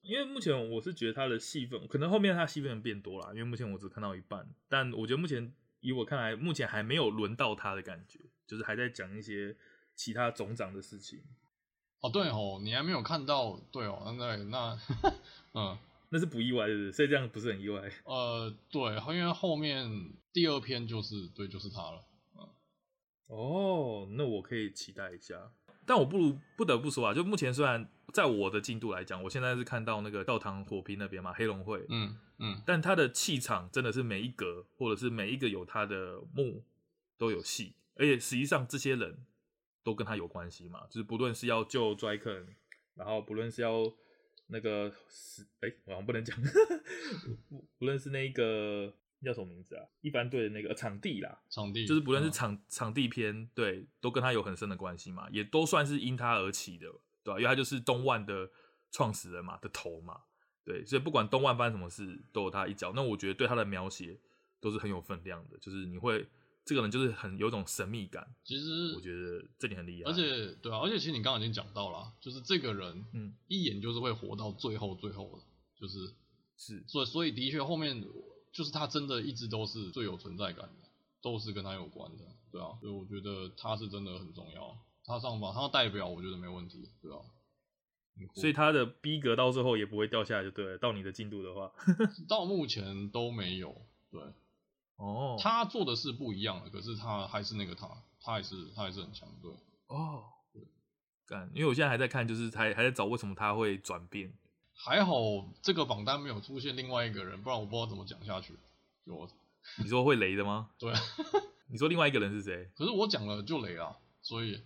[0.03, 4.47] 因为目前我是觉得他的戏份，可能后面他戏份变多了，因为目前我只看到一半。
[4.69, 9.57] 但我觉得目前以我看来，目前还没有轮到他的感觉，就是还在讲一些
[9.95, 11.23] 其他总长的事情。
[12.01, 14.79] 哦，对哦，你还没有看到，对哦，那那
[15.55, 15.79] 嗯，
[16.11, 16.93] 那是不意外，是不是？
[16.93, 17.88] 所以这样不是很意外。
[18.05, 18.83] 呃，对，
[19.15, 19.88] 因为后面
[20.33, 22.05] 第二篇就是对，就是他了。
[22.35, 22.49] 嗯，
[23.29, 25.53] 哦，那我可以期待一下。
[25.87, 36.62] 但我不如不得不说啊，就目前虽然在我的进度来讲，我现在是看到那个教堂火拼那边嘛，黑龙会，嗯嗯，嗯但他的气场真的是每一格或者是每一个有他的幕
[37.16, 39.25] 都有戏，而且实际上这些人
[39.83, 42.46] 都跟他有关系嘛，就是不论是要救 Draken，
[42.94, 43.92] 然后不论是要
[44.46, 46.37] 那个是哎、欸，我好像不能讲，
[47.48, 48.94] 不不论是那个。
[49.25, 49.87] 叫什么名字啊？
[50.01, 56.88] 一般队的那个场地啦，场地就是不论是场、嗯、场地篇，对，都跟他有很深的关系嘛，也都算是因他而起的，
[57.25, 57.39] 对吧、啊？
[57.39, 58.51] 因为他就是东万的
[58.91, 60.21] 创始人嘛，的头嘛，
[60.65, 62.93] 对，所以不管东万发生什么事，都有他一脚。
[62.95, 64.19] 那我觉得对他的描写
[64.61, 66.29] 都是很有分量的，就是你会
[66.65, 68.35] 这个人就是很有种神秘感。
[68.45, 75.43] 其实我觉得这点很厉害，而且对啊，而且其实你刚刚已经讲到了，就是这个人，嗯，一眼就是会活到最后，最后的，
[75.81, 76.13] 就是
[76.57, 78.05] 是，所以所以的确后面。
[78.53, 80.87] 就是他真的一直都是最有存在感的，
[81.23, 84.79] 都是跟他有关的，对啊，所以我觉得他是真的很重要。
[85.05, 87.19] 他上榜，他代表，我觉得没问题，对啊。
[88.35, 90.79] 所以他的逼格到最后也不会掉下来，就对了。
[90.79, 91.73] 到你的进度的话，
[92.29, 93.75] 到目前都没有，
[94.11, 94.23] 对。
[94.97, 95.37] 哦。
[95.41, 97.88] 他做的是不一样的，可是他还是那个他，
[98.21, 99.51] 他还是他还是很强，对。
[99.87, 100.25] 哦。
[100.53, 100.62] 对。
[101.27, 104.33] 干，因为我现在还在看，就是还还在找为什么他会转变。
[104.75, 105.15] 还好
[105.62, 108.55] 这个榜单没有出现另外一个人，不然我不知道怎么讲下去。
[109.07, 109.29] 就我，
[109.79, 110.71] 你说会雷的吗？
[110.79, 111.01] 对啊，
[111.69, 112.71] 你说另外一个人是谁？
[112.77, 114.62] 可是我讲了就雷啊，所以啊，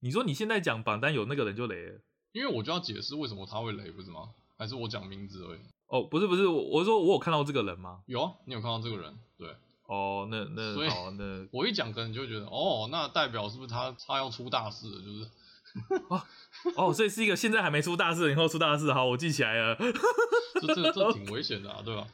[0.00, 2.00] 你说你现在讲榜单有那个人就雷了，
[2.32, 4.30] 因为我就要解释为什么他会雷，不是吗？
[4.56, 5.60] 还是我讲名字而已？
[5.86, 8.00] 哦，不是不是，我我说我有看到这个人吗？
[8.06, 9.18] 有啊，你有看到这个人？
[9.36, 9.48] 对。
[9.86, 15.00] 哦，那那所以好，那 我一讲可能就会觉得，哦，那代表是不是他他要出大事了？
[15.00, 15.30] 就是，
[16.10, 16.22] 哦
[16.76, 19.76] 哦，所以是一个现在还没出大事，以后出大事，好，我记起来了。
[20.60, 22.06] 这 这这挺危险的啊，对吧？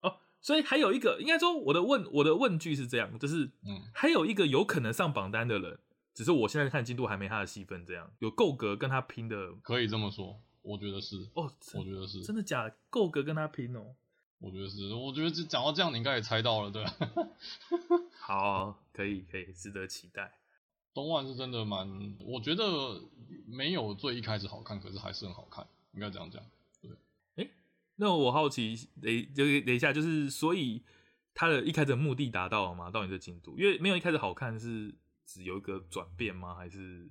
[0.00, 5.78] 哦，所以还有一个，应该说我的问我的问句是这样，就是，嗯，还有一个有可能上榜单的人，
[6.14, 12.76] 只是我现在看进度还没他的戏份，这样有够格跟他拼的，可以这么说，我觉得是，哦，我觉得是，真的假的？
[12.88, 13.94] 够格跟他拼哦。
[14.38, 16.96] 我觉得是，我觉得讲到这样，你应该也猜到了，对吧？
[18.18, 20.32] 好，可以，可以，值得期待。
[20.94, 23.00] 东万是真的蛮，我觉得
[23.46, 26.42] 没有最一开始好看，可是还是很好看，应该这样讲。
[26.80, 26.90] 对，
[27.36, 27.50] 哎、欸，
[27.96, 30.82] 那我好奇，等就等一下，就是所以
[31.34, 32.90] 他的一开始的目的达到了吗？
[32.90, 34.94] 到你的进度，因为没有一开始好看，是
[35.32, 36.56] 只有一个转变吗？
[36.56, 37.08] 还是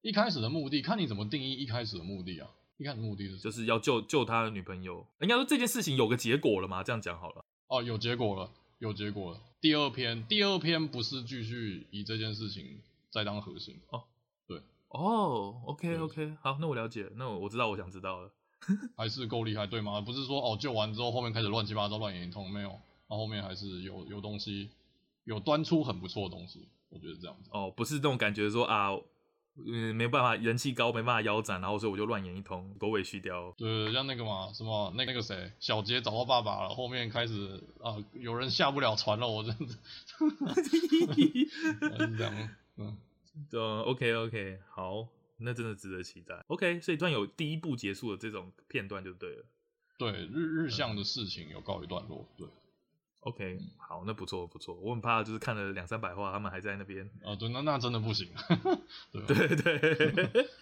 [0.00, 2.48] 一开始的目的，看你怎么定义一开始的目的啊？
[2.76, 6.84] 一开始目的是就是要救救他的女朋友，应该说这件事情有个结果了吗？
[6.84, 7.44] 这样讲好了。
[7.66, 9.40] 哦，有结果了，有结果了。
[9.60, 14.04] 第二篇，第二篇不是继续以这件事情再当核心哦。
[14.46, 18.30] 对，哦，OK OK，好，那我了解了，那我我知道我想知道了。
[18.96, 20.00] 还是够厉害，对吗？
[20.00, 24.70] 不是说哦救完之后后面开始乱七八糟乱演一通，没有，然后后面还是有有东西，
[25.24, 27.50] 有端出很不错的东西，我觉得这样子。
[27.52, 28.90] 哦，不是这种感觉说啊。
[29.58, 33.54] 嗯，没办法，人气高，没办法腰斩，然后所以我就乱演一通，狗尾续貂。
[33.56, 39.74] 对，像那个嘛，什么那那个谁，小杰找到爸爸了，后面开始啊，有人下不了船了，我真的。
[42.18, 42.98] 这样，嗯，
[43.50, 46.44] 对，OK OK，好，那真的值得期待。
[46.48, 49.44] OK，所以突然有第一部结束的这种片段就对了。
[49.96, 52.46] 对，日日向的事情有告一段落，对。
[53.20, 57.10] OK，好，那不错不错，我很怕就是看了两三百话，他们还在那边。
[57.24, 58.30] 哦，对，那那真的不行。
[59.10, 60.48] 对对对。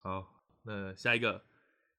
[0.00, 1.44] 好，那下一个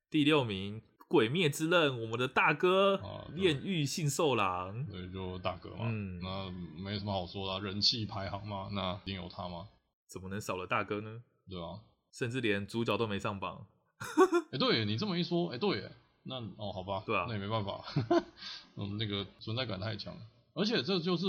[0.10, 0.82] 第六名。
[1.08, 6.52] 鬼灭之刃，我们的大哥啊，炼狱杏寿郎，对，就大哥嘛，嗯，那
[6.84, 9.70] 没什么好说的，啊，人气排行嘛，那一定有他嘛？
[10.06, 11.22] 怎么能少了大哥呢？
[11.50, 11.80] 对啊，
[12.12, 13.68] 甚至连主角都没上榜。
[14.00, 15.90] 哎、欸，对你这么一说，哎、欸，对，
[16.24, 17.84] 那哦，好吧，对啊，那也没办法，
[18.76, 20.22] 嗯，那个存在感太强了，
[20.54, 21.26] 而且这就是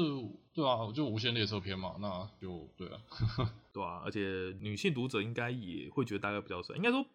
[0.52, 3.00] 对啊，就无限列车篇嘛，那就对啊，
[3.72, 4.20] 对啊，而且
[4.60, 7.06] 女性读者应该也会觉得大哥比较帅，应该说。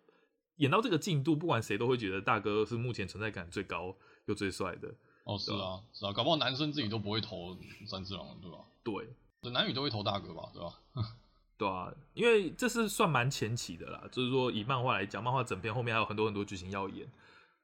[0.58, 4.88] 演到这个进度，不管谁都会觉得大哥是目前存在感最高又最帅的。
[5.24, 8.58] 哦，是啊，是啊，搞不好男生自己都不会投三只郎，对吧？
[8.84, 10.74] 对，男女都会投大哥吧，对吧？
[11.58, 17.08] 对啊，因为这是算蛮前期的啦，就是说以漫画来讲，漫画整篇后面还有很多很多剧情要演，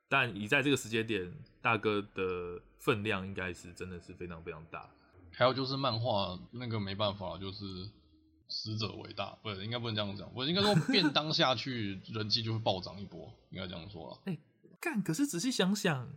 [0.08, 4.89] 但以在这个时间点，大哥的分量应该是真的是非常非常大。
[5.34, 7.89] 还有就是漫画那个没办法，就是。
[8.49, 14.19] 死者为大，不是应该不能这样讲，我应该说 便当下去，人气就会暴涨一波，应该这样说了。
[14.25, 14.39] 哎、欸，
[14.81, 16.09] 干，可是仔细想想，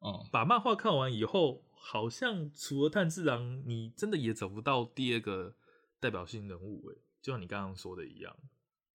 [0.00, 5.54] 嗯，把漫画看完以后，好像除了炭治郎，你真的也找不到第二个
[5.98, 8.34] 代表性人物，哎，就像你刚刚说的一样，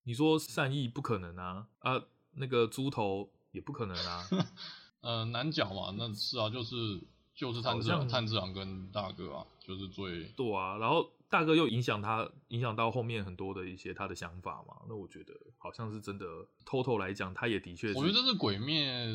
[0.03, 2.01] 你说善意不可能啊，啊，
[2.36, 4.23] 那个猪头也不可能啊，
[5.01, 7.01] 呃，难讲嘛，那是啊，就是
[7.36, 11.10] 就是炭治郎，炭治郎跟大哥啊，就是最对啊，然后。
[11.36, 14.76] 大哥又影响他，影响到后面很多的一些他的想法嘛？
[14.88, 16.26] 那我觉得好像是真的。
[16.63, 19.06] 偷偷来讲，他也的确，我觉得这是鬼灭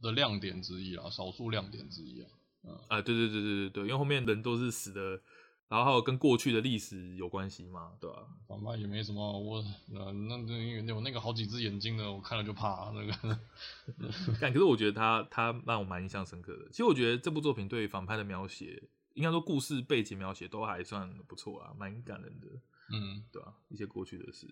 [0.00, 2.28] 的亮点之一啊，少数亮点之一啊。
[2.64, 5.20] 嗯，啊，对对对对对对，因为后面人都是死的，
[5.68, 8.26] 然后还有跟过去的历史有关系嘛，对吧？
[8.48, 13.38] 反派也没什么，我那那那有那个好几只眼睛的，我看了就怕那个。
[14.40, 16.68] 但可是我觉得他他让我蛮印象深刻的。
[16.70, 18.88] 其实我觉得这部作品对反派的描写。
[19.18, 22.46] 应该说，故事背景描写都还算不错啊，蛮感人的。
[22.90, 24.46] 嗯，对啊，一些过去的事，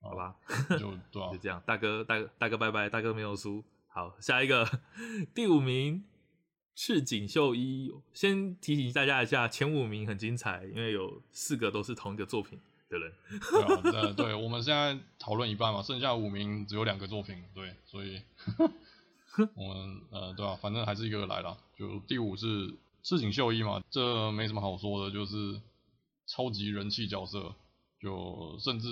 [0.00, 0.36] 好，好吧，
[0.76, 1.62] 就 对啊，就这样。
[1.64, 3.62] 大哥，大哥，大哥，拜拜，大哥没有输。
[3.86, 4.68] 好，下一个
[5.32, 6.04] 第五名
[6.74, 7.94] 赤井秀一。
[8.12, 13.12] 先提醒大家一下，前五名很精彩，因为有四个都是同一个作品的人。
[13.30, 18.20] 对啊，对，对，我们现在讨论一半嘛，剩下五名只有两个作品，对，所以
[19.54, 21.56] 我们呃，对啊，反正还是一个个来了。
[21.76, 22.74] 就第五是。
[23.02, 25.60] 赤井秀一嘛，这没什么好说的，就是
[26.26, 27.54] 超级人气角色，
[28.00, 28.88] 就甚至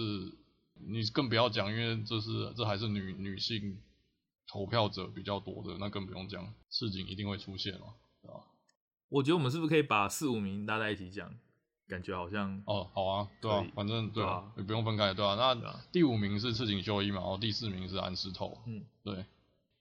[0.74, 3.80] 你更不要讲，因为这是这还是女女性
[4.48, 8.40] 投票者比较多的，那更不用讲，赤井一定会出现嘛，对吧？
[9.08, 11.32] 我觉得我们是不是可以把四五名搭在一起讲？
[11.88, 15.34] 感觉好像哦，好啊，对啊，反正对啊，也不用分开，对啊。
[15.34, 19.24] 那第五名是赤井秀一嘛，然后第四名是安室透，嗯，对。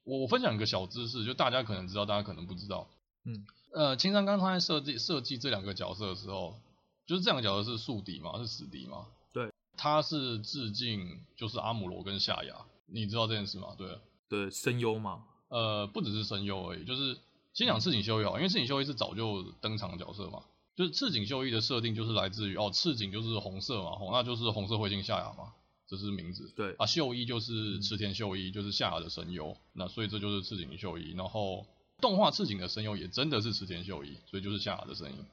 [0.06, 2.90] 我我分享一个小知识，就大家可能知道，大家可能不知道。
[3.26, 6.60] 嗯，呃，青山刚他在设计设计这两个角色的时候，
[7.06, 9.06] 就是这两个角色是宿敌嘛，是死敌嘛？
[9.32, 13.76] 对，他是致敬，就是阿姆罗跟夏亚，你知道这件事吗？
[13.78, 17.18] 对，对，声优嘛，呃，不只是声优而已，就是
[17.54, 20.44] 先讲赤井秀一好，因为赤井秀一是早就登场的角色嘛，
[20.76, 25.54] 就是赤井秀一的设定就是来自于哦，赤井就是红色嘛，红那就是红色彗星夏亚嘛，
[25.88, 26.52] 这是名字。
[26.56, 31.68] 对，啊，秀一就是池田秀一，就是夏亚的声优，那所以这就是赤井秀一，然后。
[32.02, 35.26] 动画赤井的声优也真的是池田秀一，所以就是夏雅的声音。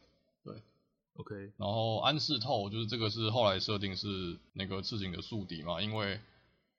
[0.45, 0.55] 对
[1.15, 1.35] ，OK。
[1.57, 6.21] 然后安室透就是这个是后来设定是那个赤井的宿敌嘛，因为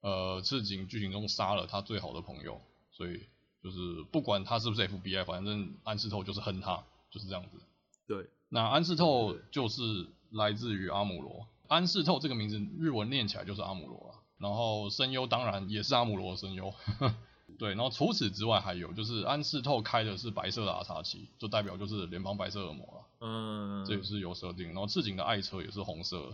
[0.02, 3.21] 呃赤井剧情中杀了他最好的朋友，所以
[3.63, 7.58] 就是不管他是不是 FBI，反正安室透就是恨他，就是这样子。
[8.08, 14.19] 对，那安室透就是来自于阿姆罗，安室透这个名字日文念起来就是阿姆罗啊。
[14.38, 16.71] 然后声优当然也是阿姆罗的声优。
[17.58, 23.06] 对，然后除此之外还有就是安室透开的是白色的阿叉七，就代表就是联邦白色恶魔了。
[23.22, 24.68] 嗯，这也是有设定。
[24.68, 26.34] 然后赤井的爱车也是红色。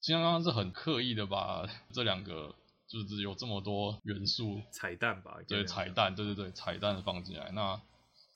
[0.00, 2.54] 金刚刚是很刻意的把这两个
[2.86, 5.38] 就是有这么多元素彩蛋吧？
[5.48, 7.50] 对，彩蛋，对对对，彩蛋放进来。
[7.52, 7.80] 那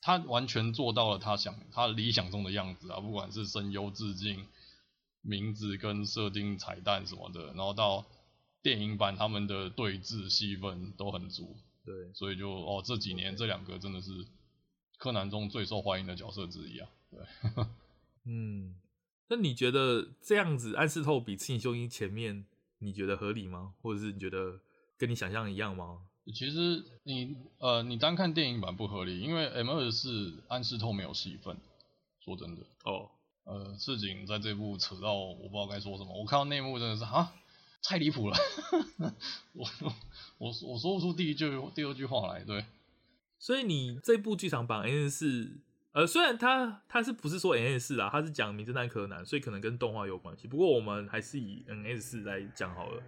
[0.01, 4.47] 他完全做到了他想他理想中的样子啊，不管是声优致敬、
[5.21, 8.07] 名字跟设定彩蛋什么的，然后到
[8.63, 11.55] 电影版他们的对峙戏份都很足。
[11.89, 14.11] 对，所以就哦，这几年这两个真的是
[14.99, 16.89] 柯南中最受欢迎的角色之一啊。
[17.11, 17.21] 对，
[18.27, 18.75] 嗯，
[19.29, 22.45] 那你觉得这样子暗示透比赤井秀一前面，
[22.81, 23.73] 你觉得合理吗？
[23.81, 24.61] 或者是你觉得
[24.99, 26.03] 跟你想象一样吗？
[26.35, 31.57] 其实你呃，你单看电影版不合理，因为 M 二四暗示透没有戏份。
[32.21, 33.09] 说真的哦，
[33.45, 37.33] 呃，赤井在这部扯到我不知道该说什么，我看到内幕真的是啊。
[37.83, 38.37] 太离谱了，
[39.55, 39.67] 我
[40.39, 42.65] 我我说不出第一句第二句话来，对。
[43.39, 45.61] 所以你这部剧场版 N 四，
[45.93, 50.49] 呃，虽然它它是不是说 N 四啊，它是讲名侦探柯南，所以可能跟动画有关系。
[50.49, 53.03] 不过我们还是以 N S 四来讲好了。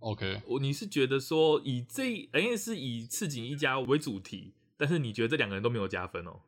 [0.00, 6.40] OK，我你是觉得说以这 N 四以赤井一家为主题，但是你觉得这两个人都没有加分哦？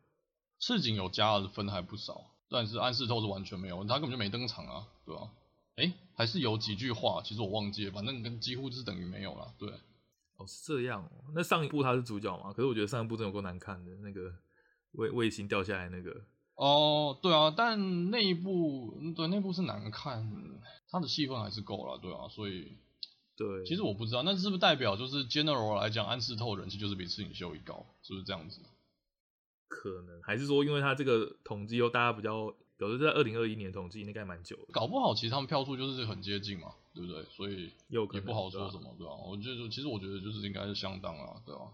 [0.58, 5.30] 赤井有加的分还不少，但是安室透是完全没有，他根本就没登场啊，对吧？
[5.76, 9.54] 哎，还是有几句话，其实我忘记了，反正跟几乎是等于没有了。
[9.58, 9.68] 对，
[10.36, 11.24] 哦，是这样哦。
[11.34, 12.52] 那上一部他是主角嘛？
[12.52, 14.32] 可是我觉得上一部真的有够难看的，那个
[14.92, 16.24] 卫卫星掉下来那个。
[16.54, 20.30] 哦，对啊，但那一部对那部是难看，
[20.90, 22.76] 他的戏份还是够了，对啊，所以
[23.36, 28.60] 对，其实我不知道，那是不是代表就是 general 来讲，安室透人气就是比赤井秀一高，是不是这样子？
[29.68, 32.54] 可能还是说，因为他这个统计又大家比较。
[32.82, 37.22] 有的在二零二一年统计应该蛮久的，搞不好其实他们票数就是很接近嘛，对不对？
[37.30, 39.22] 所以也不好说什么，对吧、啊？
[39.24, 41.70] 我觉得其实我觉得就是应该是相当啊，对吧、啊？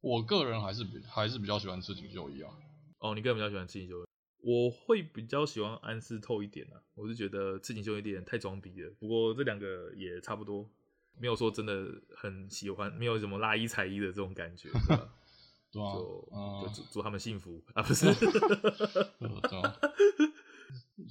[0.00, 2.52] 我个人还是比还是比较喜欢赤井秀一啊。
[3.00, 4.06] 哦，你个人比较喜欢赤井秀一，
[4.42, 6.78] 我会比较喜欢安室透一点啊。
[6.94, 10.70] 我是觉得赤井秀一点太装逼了，不过这两个也差不多，
[11.18, 11.86] 没有说真的
[12.16, 15.08] 很喜欢，没有什么拉一踩一的这种感觉，对吧？
[15.74, 18.06] 对啊，就、嗯、就祝祝他们幸福啊，不是？
[18.14, 19.76] 对啊。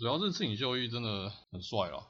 [0.04, 2.06] 主要是赤井秀一真的很帅啦，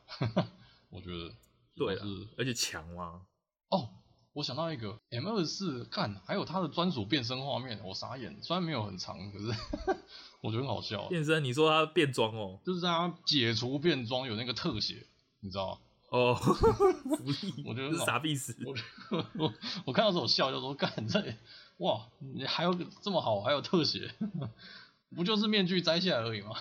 [0.90, 1.32] 我觉得。
[1.76, 2.04] 对，啊
[2.40, 3.22] 而且强嘛。
[3.70, 3.88] 哦，
[4.34, 8.36] 我想到一个 M 二四，看还有他的专属变身画面，我傻眼。
[8.42, 9.46] 虽然没有很长，可是
[10.42, 11.08] 我觉得很好笑。
[11.08, 11.44] 变身？
[11.44, 12.60] 你说他变装哦？
[12.66, 15.06] 就是他解除变装有那个特写，
[15.42, 15.80] 你知道吗？
[16.10, 18.58] 哦， 福利，我觉得是傻逼死。
[18.66, 19.54] 我我
[19.86, 21.24] 我看到时候我笑，就说干这
[21.78, 24.12] 哇，你还有这么好，还有特写，
[25.16, 26.56] 不就是面具摘下来而已吗？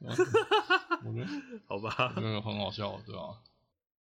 [0.00, 1.26] 我觉得
[1.68, 3.42] 好吧，那个很好笑，对吧？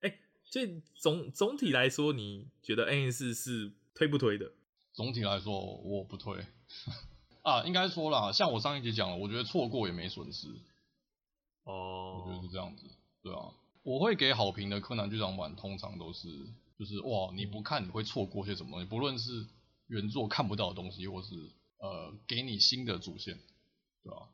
[0.01, 4.53] 哎、欸，所以总总体来说，你觉得 N 四是推不推的？
[4.93, 6.45] 总体来说，我不推
[7.43, 10.49] 啊，应该说啦，像我上一集讲了，我觉得错过也没损失。
[11.65, 12.85] 哦，我觉得是这样子，
[13.23, 16.29] 对啊，我会给好评的柯南剧场版，通常都是
[16.79, 19.47] 就是哇，你不看你会错过些什么东西，不论是
[19.89, 21.35] 原作看不到的东西，或是
[21.79, 23.39] 呃给你新的主线，
[24.03, 24.29] 对吧？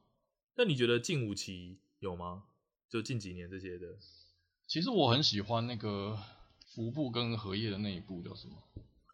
[0.57, 2.45] 那你觉得近五期有吗？
[2.89, 3.97] 就近几年这些的。
[4.69, 6.17] 其实我很喜欢那个
[6.75, 8.55] 服部跟荷叶的那一部叫什么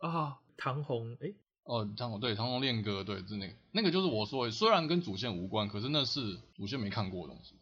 [0.01, 0.39] 啊？
[0.59, 7.55] 唐红哎、欸、哦，唐红对唐红恋歌对，是那个那个就是我说的，虽然跟主线无关，可是那是主线没看过的东西，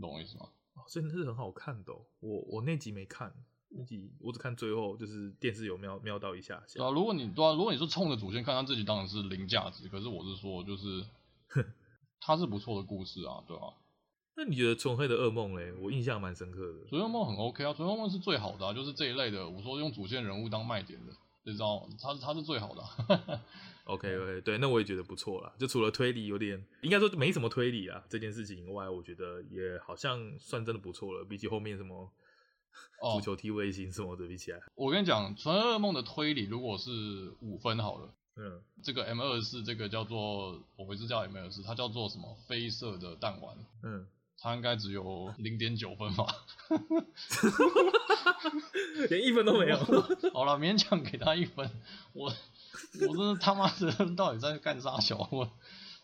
[0.00, 0.48] 懂我意思吗？
[0.74, 2.00] 哦，真的是很好看的、哦。
[2.18, 3.32] 我我那集没看，
[3.68, 6.80] 那集我只看最后，就是电视有瞄瞄到一下下。
[6.80, 9.88] 对啊，如果你对啊，如果你是冲着主线看，他这集当然是零价值。
[9.88, 11.04] 可是我是说，就是。
[12.30, 13.74] 它是不错的故事啊，对吧、啊？
[14.36, 15.72] 那你觉得《纯黑的噩梦》嘞？
[15.80, 19.48] 我印象蛮深刻的，《纯黑噩梦》很 OK 啊，《纯黑噩梦》是最好的啊，就是这一类的。
[19.48, 21.12] 我说用主线人物当卖点的，
[21.44, 23.42] 就知道他他是最好的、啊。
[23.84, 25.52] OK OK，对，那我也觉得不错啦。
[25.58, 31.24] 就除了推理有点，应该说没什么推理啊这件事情以外，我觉得也好像算真的不错了。
[31.24, 32.08] 比起后面什么
[33.12, 42.36] 足球踢卫星什么的比起来，我跟你讲，纯噩梦的推理如果是五分好了，嗯，这个 M 二四这个叫做我回是叫 M 二四，它叫做什么？
[42.48, 44.06] 绯色的弹丸，嗯，
[44.38, 46.26] 它应该只有零点九分吧。
[49.10, 49.76] 连一分都没有。
[50.32, 51.70] 好了，勉强给他一分。
[52.12, 52.32] 我
[53.00, 55.28] 我真的他妈的到底在干啥小？
[55.32, 55.50] 我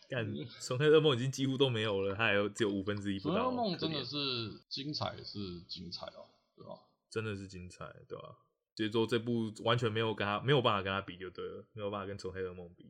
[0.09, 0.25] 干
[0.61, 3.37] 纯黑噩梦已经几乎都没有了，他还有只有五分之一不到。
[3.37, 6.79] 纯噩梦真的是精彩，是精彩哦，对吧？
[7.11, 8.37] 真的是精彩，对吧？
[8.77, 12.85] 就是说这部完全没有跟他没有办法跟他比就对了，没有办法跟纯黑噩梦比。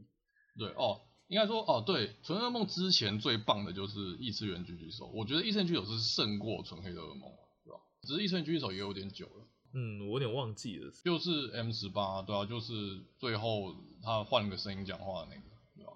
[0.58, 7.30] 对哦，应该说哦，对，纯黑噩梦之前最棒的就是异次元狙击手，我觉得异次元狙击手是胜过纯黑的噩梦，
[7.64, 7.80] 对吧？
[8.02, 9.46] 只是异次元狙击手也有点久了。
[9.74, 15.42] 嗯，我有点忘记了，就是 M 十八，对啊，就是最后他换个声音讲话的那个，
[15.76, 15.92] 对吧？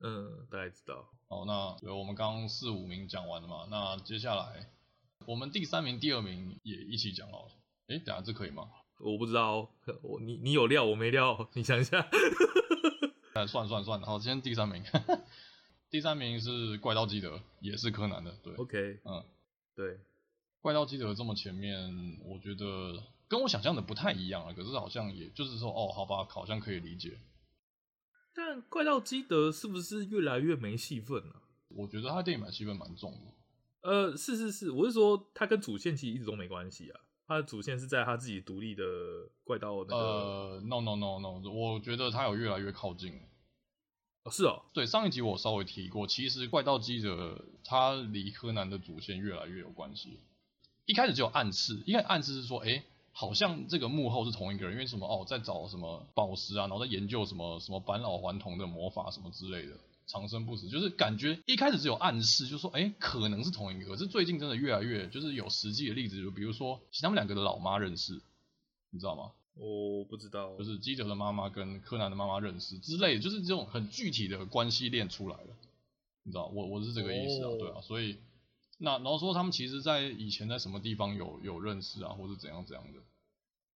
[0.00, 1.08] 嗯，大概知道。
[1.28, 4.70] 好，那对，我们刚刚四五名讲完了嘛，那接下来
[5.26, 7.52] 我们第三名、第二名也一起讲好了。
[7.88, 8.68] 哎，等下这可以吗？
[8.98, 9.70] 我不知道，
[10.02, 12.00] 我你你有料，我没料，你想一下。
[13.34, 14.82] 哎， 算算算，好，今天第三名，
[15.90, 18.54] 第三名是怪盗基德，也是柯南的，对。
[18.54, 19.24] OK，嗯，
[19.74, 20.00] 对，
[20.60, 23.02] 怪盗基德这么前面，我觉得。
[23.28, 27.18] 跟我想象的不太一样啊，可是好像也就是说，哦，好吧，好像可以理解。
[28.32, 31.42] 但怪盗基德是不是越来越没戏份了？
[31.70, 33.90] 我觉得他电影版戏份蛮重的。
[33.90, 38.84] 呃，是是是，我是说他跟主线其实一直都没关系啊，他的主线是在他自己独立的
[39.44, 39.96] 怪盗那个。
[39.96, 43.12] 呃，no no no no，我觉得他有越来越靠近。
[44.24, 50.20] 哦，是哦，对，上一集我稍微提过，其实怪盗基德他离柯南的主线越来越有关系。
[50.84, 52.84] 一开始只有暗示，一开始暗示是说，哎。
[53.18, 59.74] 好像这个幕后是同一个人，因为什么哦，在找什么宝石啊，然后在研究什么什么返老还童的魔法什么之类的，
[60.06, 68.20] 长生不死，就是感觉一开始只有暗示，就说哎，可能是同一个，可是最近真的越来越就是有实际的例子，就比如说其实他们两个的老妈认识，
[68.90, 69.32] 你知道吗？
[69.54, 75.56] 我不知道，就是基德的妈妈跟柯南的妈妈认识之类的，就是这种很具体的关系链出来了，
[76.22, 78.16] 你知道，我我是这个意思啊，对啊，所以。
[78.78, 83.00] 那然后说他们其实，在以前在什么地方有有认识啊，或者怎样怎样的，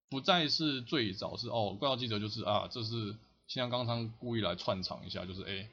[0.09, 3.15] 不再是最早是哦，怪盗基德就是啊，这是
[3.47, 5.69] 像刚刚故意来串场一下，就是哎，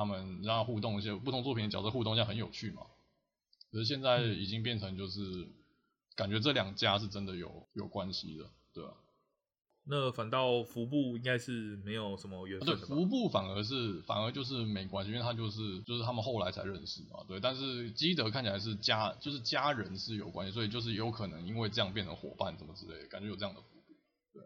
[0.00, 2.86] 他们让他互动一些不同作品的角色互动一下很有趣嘛。
[3.70, 5.52] 可是现在已经变成就是、嗯、
[6.16, 8.94] 感觉这两家是真的有有关系的，对吧？
[9.84, 12.66] 那反倒服部应该是没有什么缘分？
[12.66, 17.38] 对，服部反而是反而就是没关系，因为他就是就是他们后来才认识嘛，对。
[17.38, 23.60] 但是基德看起来是家就是家人是有关系，所以就是有可能因为这样变成伙伴什么之类的，感觉有这样的。
[24.32, 24.42] 对，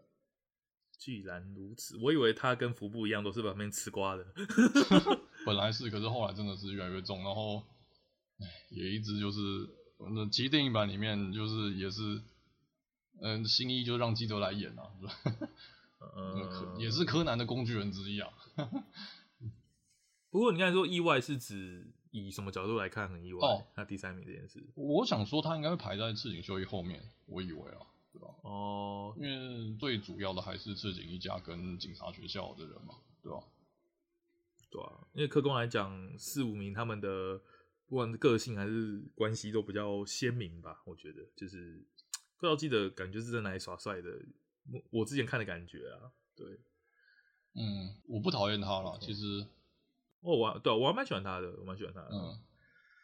[0.97, 4.25] 既然如此，我以为他跟服部一样都是旁边吃瓜的。
[5.45, 7.63] 本来是，可是后来真的是越来越重，然后
[8.39, 9.69] 唉也一直就是
[10.11, 12.21] 那其实电影版里面就是也是。
[13.21, 14.91] 嗯，新一就让基德来演啊，
[16.17, 18.29] 嗯，也是柯南的工具人之一啊。
[20.29, 23.39] 不过你刚才说意外是指以什么角度来看很意外？
[23.47, 28.27] 哦，那第三名这件事，我想说他应该会排在赤井秀一后面，我以为啊，对吧？
[28.41, 33.39] 哦，因为最主要的还是赤井一家跟警察学校的人嘛，对吧？
[34.75, 37.41] 对啊，因为客观来讲，四五名他们的
[37.87, 41.85] 不管是个性还是关系都比较鲜明吧，我觉得就是。
[42.37, 44.09] 不知道记得感觉是在哪里耍帅的，
[44.69, 46.45] 我我之前看的感觉啊，对，
[47.55, 49.47] 嗯，我不讨厌他了，其实，
[50.19, 52.37] 哦，我对我还蛮喜欢他的，我蛮喜欢他的，嗯，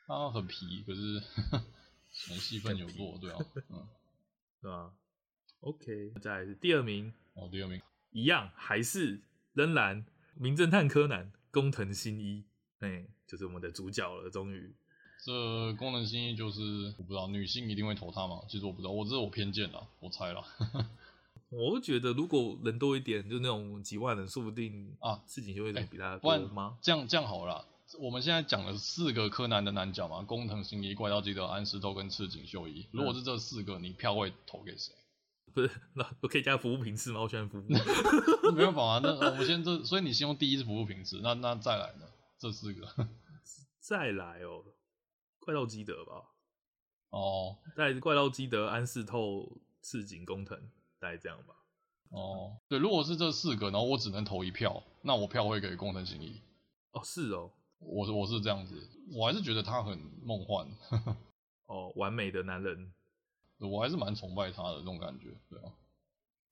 [0.06, 1.22] 他很皮，可是
[2.12, 3.38] 从戏份有做，对啊，
[3.70, 3.88] 嗯，
[4.62, 4.94] 对啊
[5.62, 9.22] ？OK，再来是第二名，哦，第二名，一样还是
[9.54, 10.06] 仍然
[10.36, 12.44] 名侦探柯南工藤新一，
[12.80, 14.74] 哎、欸，就是我们的主角了，终于。
[15.24, 15.32] 这
[15.74, 16.62] 工藤新一就是
[16.98, 18.42] 我不知道女性一定会投他吗？
[18.50, 20.44] 其实我不知道，我这是我偏见啦，我猜啦。
[21.50, 26.78] 我觉得如果人多一点，就那种几万人，说不定啊，事情就会比他多吗？
[26.82, 27.66] 这样这样好了，
[28.00, 32.88] 我们现在讲了四个柯南的男角嘛，工藤新一、怪盗基德、安石头跟赤井秀一。
[32.92, 34.94] 如果是这四个，你票会投给谁？
[35.54, 37.22] 不是，那我可以加服部平次吗？
[37.22, 37.66] 我喜欢服务。
[38.54, 42.06] 没有办法，啊那我们先这，所以你先用第一是服部平次，那那再来呢？
[42.38, 42.88] 这四个
[43.80, 44.64] 再来哦。
[45.44, 46.24] 怪盗基德吧，
[47.10, 50.56] 哦，再怪盗基德、安室透、赤井工藤，
[51.00, 51.56] 大概这样吧。
[52.12, 56.40] 哦，对，如果是这四个，然后我只能投一票，那我票会给工藤新一。
[56.92, 60.68] 哦，是哦，我是我是这样子，我还是觉得他很梦幻。
[61.66, 62.94] 哦，完美的男人，
[63.68, 65.74] 我还是蛮崇拜他的这种感觉，对啊。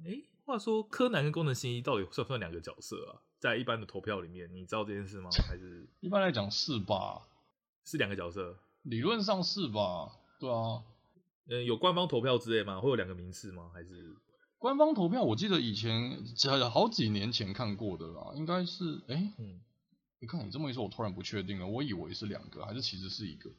[0.05, 3.21] 诶，话说，柯南跟工藤新一到底算不算两个角色啊？
[3.39, 5.29] 在一般的投票里面，你知道这件事吗？
[5.47, 7.27] 还是一般来讲是吧？
[7.85, 10.11] 是两个角色，理论上是吧？
[10.39, 10.83] 对啊，
[11.47, 12.79] 嗯，有官方投票之类吗？
[12.79, 13.71] 会有两个名次吗？
[13.73, 14.15] 还是
[14.57, 15.23] 官方投票？
[15.23, 16.23] 我记得以前
[16.69, 19.61] 好几年前看过的啦，应该是哎，欸、嗯，
[20.19, 23.49] 你看你这么一说，我突然不确定了，我以为是两个，还是其实是一个？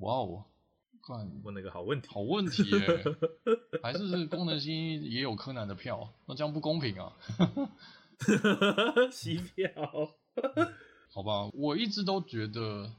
[0.00, 0.44] 哇哦！
[1.42, 3.04] 问了个好问题，好问题耶、欸！
[3.82, 7.12] 还是是工藤新一也有柯南的票，那这样不公平啊！
[9.12, 9.70] 洗票，
[11.12, 12.90] 好吧，我一直都觉得，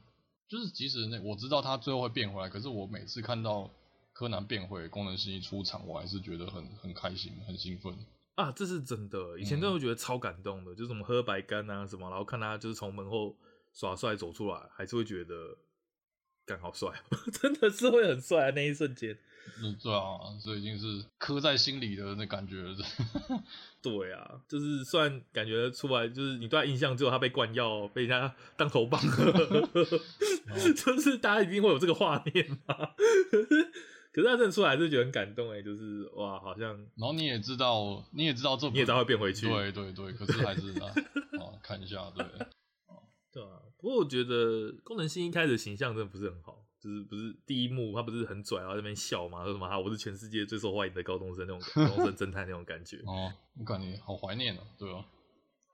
[0.46, 3.68] 就是即使那我知道他最后会变回来，可是我每次看到
[4.12, 7.92] 柯南变回功能性一出场，我还是觉得很很开心，很兴奋
[8.36, 8.52] 啊！
[8.52, 13.34] 这是真的，以前真的觉得超感动的，嗯、就是什么喝白干啊什么，然后看他就是从门后
[13.72, 15.34] 耍帅走出来，还是会觉得。
[16.46, 16.88] 干好帅，
[17.42, 18.52] 真的是会很帅啊！
[18.54, 19.18] 那一瞬间，
[19.60, 22.76] 嗯，对啊，这已经是刻在心里的那感觉了。
[23.82, 29.32] 对啊，就是算感觉出来，就是你对他印象只有他被灌药，被人家当头棒喝，
[30.74, 32.90] 就是大家一定会有这个画面嘛。
[34.12, 36.68] 可是他真的出来还是觉得很感动哎，就是哇，好像。
[36.94, 39.46] 然后你也知道，你也知道这，你也知道会变回去。
[39.48, 40.88] 对对对，可是还是啊，
[41.62, 42.24] 看一下，对。
[43.36, 52.96] 对啊，不过我觉得功能性一开始形象真的不是很好，就是不是第一幕他不是很拽，然后在那边笑嘛，说什么哈，我是全世界最受欢迎的高中生那种高中生侦探那种感觉。
[53.04, 55.04] 哦，我感觉好怀念哦，对啊，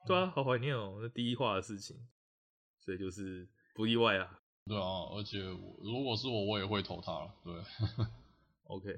[0.08, 1.96] 对啊，好怀念哦，那第一话的事情，
[2.84, 4.40] 所以就是不意外啊。
[4.66, 4.82] 对啊，
[5.14, 7.32] 而且如果是我，我也会投他了。
[7.44, 7.54] 对
[8.64, 8.90] ，OK，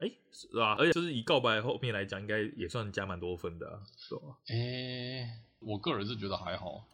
[0.00, 0.76] 哎、欸，是吧？
[0.78, 4.36] 而且就是以告白后面来讲，应该也算加蛮多分的，啊，是吧？
[4.48, 5.28] 哎、欸，
[5.60, 6.86] 我个人是觉得还好。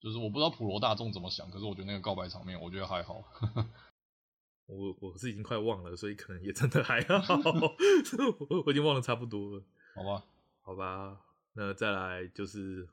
[0.00, 3.24] 就是我不知道普罗大众怎么想，可是我觉得那个告白场面，我觉得还好。
[4.68, 7.36] 我我是已经快忘了，所以可能也真的还好。
[8.50, 9.62] 我我已经忘了差不多了。
[9.94, 10.24] 好吧，
[10.62, 11.20] 好吧，
[11.54, 12.88] 那再来就是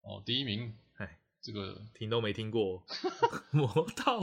[0.00, 2.82] 哦，第一名，哎，这个听都没听过。
[3.52, 4.20] 魔道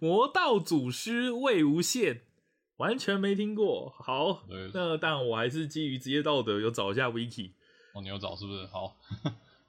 [0.00, 2.20] 魔道祖师魏无羡，
[2.78, 3.88] 完全没听过。
[3.90, 7.52] 好，对那但我还是基于职业道德，有找一下 wiki。
[7.94, 8.66] 哦，你有找是不是？
[8.66, 8.96] 好。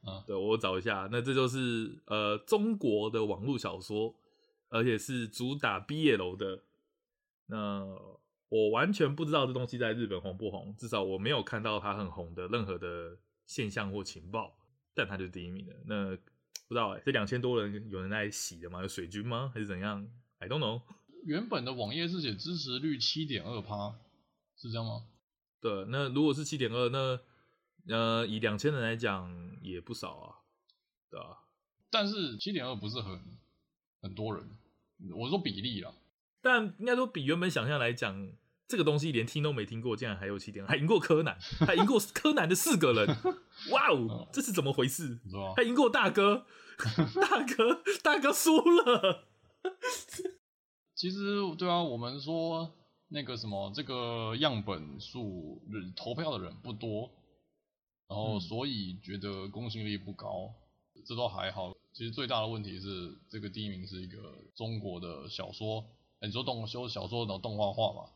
[0.03, 4.15] 嗯，对，我找一下，那这就是呃中国的网络小说，
[4.69, 6.63] 而且是主打 BL 的。
[7.45, 7.85] 那
[8.49, 14.55] 我完全不知道这东西在日本红不红，至少我没有看到它很红的任何的现象或情报，
[14.95, 15.75] 但它就是第一名的。
[15.85, 16.17] 那
[16.67, 18.81] 不知道哎、欸，这两千多人有人在洗的吗？
[18.81, 19.51] 有水军吗？
[19.53, 20.07] 还是怎样
[20.39, 20.81] ？I don't know。
[21.25, 23.93] 原本的网页是写支持率七点二趴，
[24.57, 25.05] 是这样吗？
[25.61, 27.19] 对，那如果是七点二，那。
[27.87, 30.35] 呃，以两千人来讲也不少啊，
[31.09, 31.39] 对吧？
[31.89, 33.19] 但是七点二不是很
[34.01, 34.49] 很多人，
[35.15, 35.91] 我说比例啦。
[36.41, 38.31] 但应该说比原本想象来讲，
[38.67, 43.07] 这个东西连听都没听过，竟然还有七点二，还赢过柯南，还赢过柯南的四个人，
[43.71, 45.19] 哇哦， 这是怎么回事？
[45.55, 46.45] 还赢过大哥，
[47.15, 49.27] 大哥，大哥输了。
[50.95, 52.73] 其实对啊，我们说
[53.09, 57.11] 那个什么，这个样本数人投票的人不多。
[58.11, 60.51] 然后，所以觉得公信力不高，
[60.95, 61.71] 嗯、这都还好。
[61.93, 64.17] 其实最大的问题是，这个第一名是一个
[64.53, 65.85] 中国的小说，
[66.21, 68.09] 你说动修小说的动画化嘛？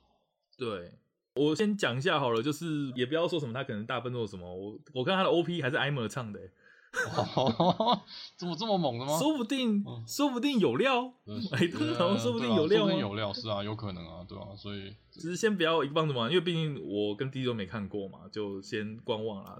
[0.58, 0.92] 对，
[1.36, 6.40] 我先讲一下好了，就是也不要说什么他可能大笨做什么，我我看他的 OP 还是 Aimer 唱的
[8.38, 9.18] 怎么这么猛的吗？
[9.18, 11.14] 说不定，嗯、说不定有料，
[11.52, 11.68] 哎，
[12.18, 19.58] 说不定有料，说不定有料，是啊，有可能啊，对啊，所以只是先不要一个棒子嘛，因为毕竟我跟弟弟都没看过嘛，就先观望啦。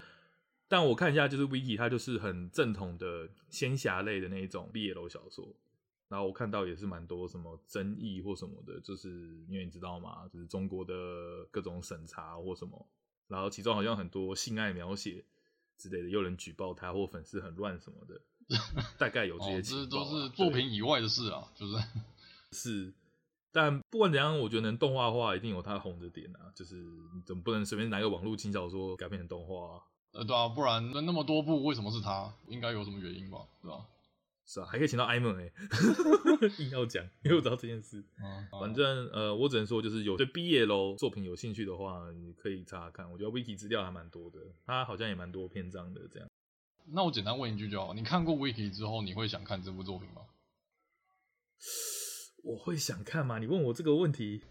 [0.68, 5.54] 但我看一下，就是 Wiki，它就是很正统的仙侠类的那一种 BL 小说。
[6.08, 10.28] 然后我看到也是蛮多什么争议或什么的，就是因为你知道吗？
[10.32, 10.94] 就是中国的
[11.50, 12.88] 各种审查或什么，
[13.26, 15.24] 然后其中好像很多性爱描写
[15.76, 18.20] 之类的，有人举报他或粉丝很乱什么的，
[18.96, 20.06] 大概有 这些情况、啊。
[20.06, 21.76] 哦、这都是作品以外的事啊，就是
[22.52, 22.94] 是。
[23.50, 29.82] 但不管怎样，我觉得能动画化一定有它红的点啊，就是你总不能随便拿一个网络轻小说改编成动画、啊。
[30.16, 32.32] 呃，对啊，不然那那么多部，为什么是他？
[32.48, 33.86] 应该有什么原因吧，对吧？
[34.46, 35.50] 是啊，还可以请到艾蒙哎，
[36.58, 38.02] 硬要讲，因为我知道这件事。
[38.22, 43.10] 嗯，反正呃，我只能说，就是有对 BL 作品有兴趣的话，你可以查查看。
[43.10, 46.28] 我觉得 Wiki 资料还蛮多的，他好像也蛮多篇章的这样。
[46.88, 50.22] 那我简单问一句就好，你看过 Wiki 之后，你会想看这部作品吗？
[52.44, 53.38] 我会想看吗？
[53.40, 54.42] 你问我这个问题，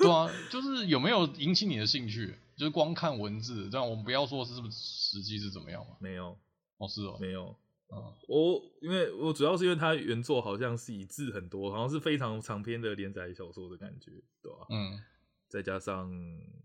[0.00, 2.36] 对啊，就是有没有引起你的兴趣？
[2.58, 5.96] 就是光看文字，这样我们不要说是不是实际是怎么样嘛？
[6.00, 6.36] 没有，
[6.78, 7.54] 哦是哦，没有，
[7.94, 14.10] 嗯，我因为我主要是因为它原作好像是以字很多，好像是非常长篇的连载小说的感觉，
[14.42, 14.66] 对吧？
[14.70, 15.00] 嗯，
[15.48, 16.10] 再加上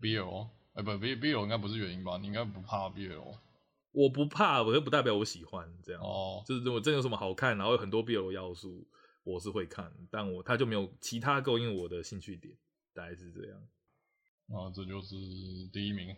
[0.00, 2.18] BL，哎、欸，不，B B L 应该不是原因吧？
[2.18, 3.38] 你应该不怕 B L？
[3.92, 6.02] 我不怕，我又不代表我喜欢这样。
[6.02, 8.84] 哦，就是如果真有什么好看，然后有很多 B L 要素，
[9.22, 12.52] 我是会看，但我他就没有其他勾引我的兴趣点，
[12.92, 13.62] 大概是这样。
[14.48, 15.16] 啊，这就是
[15.72, 16.14] 第一名。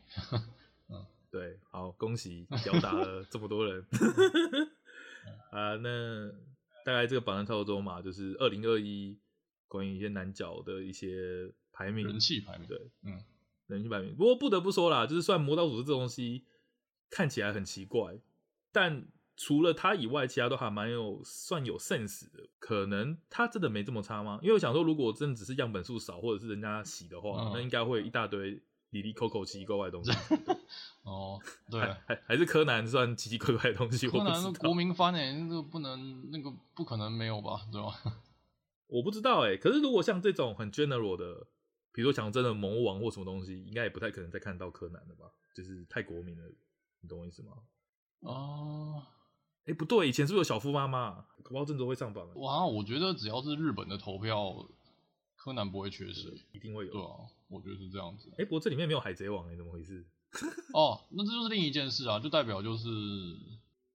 [0.88, 3.84] 嗯，对，好，恭喜 吊打了这么多人。
[5.50, 6.30] 啊，那
[6.84, 9.18] 大概这个榜单差不多嘛，就是二零二一
[9.68, 13.20] 关于一些男角的一些排名，人气排名，对，嗯，
[13.66, 14.14] 人气排名。
[14.14, 16.44] 不过不得不说啦，就是虽然魔导组织这东西
[17.10, 18.18] 看起来很奇怪，
[18.70, 19.06] 但
[19.36, 22.48] 除了他以外，其他都还蛮有算有 sense 的。
[22.58, 24.38] 可能他真的没这么差吗？
[24.42, 30.10] 因为我想说，如果真的只是样本数少，或者是人家洗的话，嗯、那应该会一大堆里里扣扣奇奇怪怪的东西。
[31.04, 31.38] 哦，
[31.70, 34.08] 对，还还是柯南算奇奇怪怪的东西。
[34.08, 37.60] 柯南国民番诶、欸，那个不能，那个不可能没有吧？
[37.70, 37.92] 对吧？
[38.88, 39.58] 我不知道哎、欸。
[39.58, 41.46] 可是如果像这种很 general 的，
[41.92, 45.26] 比如说讲真的魔王或什么东西，应该也不太可能再看到柯南了吧？
[45.54, 46.44] 就是太国民了，
[47.02, 47.52] 你懂我意思吗？
[48.20, 49.02] 哦。
[49.66, 51.10] 哎、欸，不对，以前是不是有小夫妈妈？
[51.42, 52.24] 搞不好郑州会上榜。
[52.36, 54.64] 哇，我觉得只要是日本的投票，
[55.34, 56.92] 柯南不会缺失，一定会有。
[56.92, 58.28] 对啊，我觉得是这样子。
[58.34, 60.04] 哎、欸，不过这里面没有海贼王，哎，怎么回事？
[60.72, 62.88] 哦，那这就是另一件事啊，就代表就是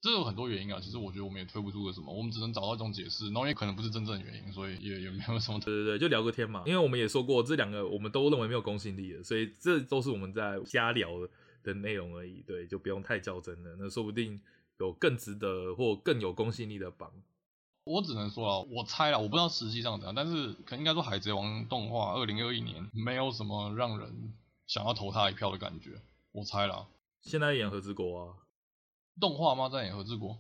[0.02, 0.80] 这有很多原因啊。
[0.82, 5.60] 其实我觉得我们也推不出个什么，我们只能找到一种解释，然后也可能不是真正的原因，所以也也没有什么。
[5.60, 6.64] 对对对，就聊个天嘛。
[6.66, 11.10] 因为我们也说过，这两个我们都认为没有公信力的，所以这都是我们在瞎聊
[11.64, 12.44] 的内容而已。
[12.46, 13.78] 对，就不用太较真了。
[13.80, 14.42] 那说不定。
[14.80, 17.12] 有更值得或更有公信力的榜，
[17.84, 24.34] 我只能说啊，我猜了，我不知道实际上怎样，但是可能应该说《海贼王》动画二零二一年没有什么让人
[24.68, 26.02] 想要投他一票的感觉，
[26.32, 26.88] 我猜了。
[27.22, 28.36] 现在演和之国啊，
[29.20, 29.70] 动画吗？
[29.70, 30.38] 在演和之国？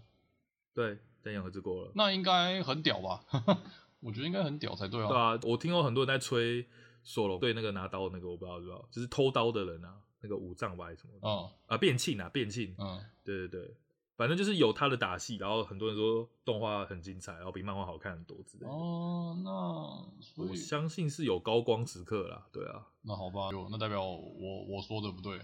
[0.74, 1.92] 对，在演和之国了。
[1.94, 3.24] 那应该很屌吧？
[4.02, 5.08] 我觉得应该很屌才对啊。
[5.08, 6.68] 对啊，我听过很多人在吹
[7.04, 11.28] 索隆对那个拿刀的那个，我不知道知道，就是偷刀的人啊，那个五藏吧还是什么的？
[11.28, 12.74] 哦、嗯，啊，变庆啊，变庆。
[12.80, 13.76] 嗯，对对对。
[14.22, 18.70] 反正就是有他的打戏，然后很多人说动画很精彩，然后比漫画好看很多之类的。
[18.70, 22.86] 哦，那我相信是有高光时刻啦，对啊。
[23.02, 25.42] 那好吧，那代表我我说的不对。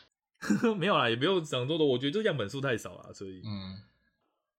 [0.78, 3.78] 没有啦，也没有讲多的，我觉得这样本数太少了，所以嗯，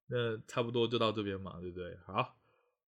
[0.05, 1.97] 那差不多就到这边嘛，对不对？
[2.05, 2.35] 好，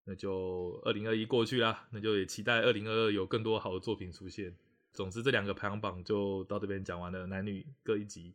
[0.04, 4.54] 那就二零二一过去啦，那就也期待二零二二有更多好的作品出现。
[4.92, 8.34] 总之，这两个排行榜就到这边讲完了，男女各一集，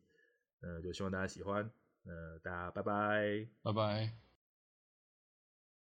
[0.63, 1.71] 呃，就希望大家喜欢。
[2.05, 4.24] 呃，大家拜拜，拜拜。